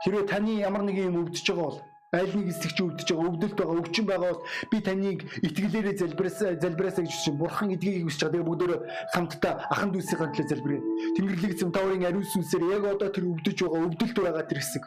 Хэрвээ 0.04 0.24
таны 0.28 0.60
ямар 0.60 0.82
нэгэн 0.84 1.08
юм 1.08 1.16
өвдөж 1.24 1.46
байгаа 1.48 1.64
бол 1.64 1.78
аль 2.16 2.32
нэг 2.36 2.46
хэсэгч 2.52 2.78
өвдөж 2.80 3.08
байгаа 3.10 3.28
өвдөлт 3.30 3.56
байгаа 3.58 3.80
өвчин 3.80 4.06
байгаа 4.06 4.30
бол 4.32 4.42
би 4.70 4.78
таныг 4.80 5.20
итгэлээрээ 5.46 5.96
залбираасаа 6.00 6.56
залбираасаа 6.62 7.02
гэж 7.04 7.12
хүсэж 7.12 7.34
бурхан 7.36 7.74
эдгийг 7.74 8.06
хүсэж 8.06 8.20
байгаа. 8.22 8.32
Тэгээ 8.32 8.48
бүгдөө 8.48 8.78
хамтдаа 9.14 9.52
ахан 9.72 9.90
дүүсийн 9.92 10.18
гантлаа 10.20 10.46
залбирая. 10.46 10.82
Тэнгэрлэг 11.16 11.54
цэмтаврын 11.60 12.06
ариун 12.06 12.26
сүнсээр 12.30 12.64
яг 12.76 12.84
одоо 12.86 13.08
тэр 13.10 13.24
өвдөж 13.26 13.56
байгаа 13.58 13.84
өвдөлт 13.86 14.16
байгаа 14.22 14.44
тэр 14.46 14.60
хэсэг 14.62 14.84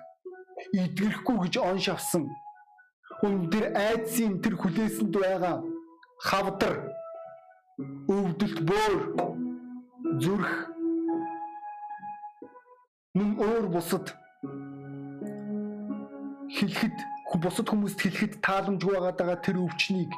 идгэрэхгүй 0.73 1.37
гэж 1.43 1.53
он 1.59 1.79
шавсан. 1.79 2.23
Өндөр 3.25 3.65
айдсын 3.75 4.39
тэр 4.39 4.55
хүлээсэнд 4.55 5.11
байгаа 5.11 5.55
хавдар 6.23 6.75
өвдөлт 8.07 8.59
бөөр 8.69 8.95
зүрх 10.23 10.53
мөн 13.15 13.29
өөр 13.43 13.65
бусад 13.75 14.15
хэлэхэд 16.57 16.97
бусад 17.37 17.67
хүмүүст 17.69 17.99
хэлэхэд 18.01 18.33
тааламжгүй 18.41 18.97
байгаа 18.97 19.37
тэр 19.37 19.57
өвчнийг 19.61 20.11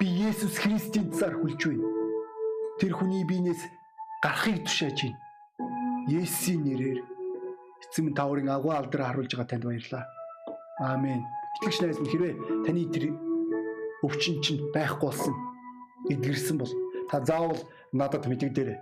би 0.00 0.06
Есүс 0.26 0.58
Христийн 0.58 1.14
цаар 1.14 1.38
хүлж 1.38 1.60
байна. 1.62 1.86
Тэр 2.80 2.92
хүний 2.98 3.22
биенээс 3.22 3.62
гарахыг 4.22 4.66
тушааж 4.66 4.98
байна. 4.98 5.18
Есүсийн 6.10 6.62
нэрээр 6.66 7.00
эцэм 7.86 8.14
тааврын 8.18 8.50
агуу 8.50 8.74
алдраа 8.74 9.14
харуулж 9.14 9.30
байгаа 9.30 9.50
танд 9.50 9.64
баярлалаа. 9.64 10.04
Аамен. 10.82 11.22
Итгэж 11.62 11.76
найз 11.80 11.98
минь 12.02 12.10
хэрвээ 12.10 12.34
таны 12.66 12.82
тэр 12.90 13.04
өвчин 14.02 14.42
чинь 14.42 14.66
байхгүй 14.74 15.08
болсон 15.08 15.34
эдгэрсэн 16.10 16.58
бол 16.58 16.72
та 17.10 17.24
заавал 17.24 17.62
надад 17.92 18.26
мэдэгдээрэй. 18.26 18.78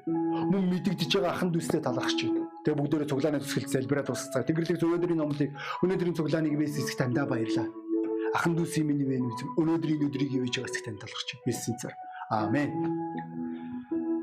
Мөн 0.51 0.65
мэдэгдэж 0.73 1.11
байгаа 1.15 1.33
ахан 1.33 1.53
дүүстэй 1.53 1.81
талархч 1.81 2.19
байна. 2.25 2.44
Тэгээ 2.65 2.81
бүгдээрээ 2.81 3.11
цуглааны 3.13 3.39
төсгөл 3.45 3.69
залбираад 3.69 4.09
дуусгацгаа. 4.09 4.49
Тэнгэрлэг 4.49 4.81
өнөөдрийн 4.81 5.21
номлыг 5.21 5.53
өнөөдрийн 5.85 6.17
цуглааныг 6.17 6.57
вэс 6.57 6.81
хэсэг 6.81 6.97
тандаа 6.97 7.29
баярлаа. 7.29 7.69
Ахан 8.33 8.57
дүүсийн 8.57 8.89
миний 8.89 9.05
вэ 9.05 9.21
өнөөдрийн 9.61 10.09
өдрийг 10.09 10.33
ивэж 10.33 10.65
байгаа 10.65 10.73
хэсэг 10.73 10.85
танд 10.89 11.01
талархаж 11.05 11.29
байна. 11.29 11.45
Есүсийн 11.53 11.77
цаар. 11.77 11.95
Аамен. 12.33 12.71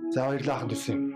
За 0.09 0.25
баярлалаа 0.25 0.57
ахан 0.57 0.69
дүүсийн. 0.73 1.10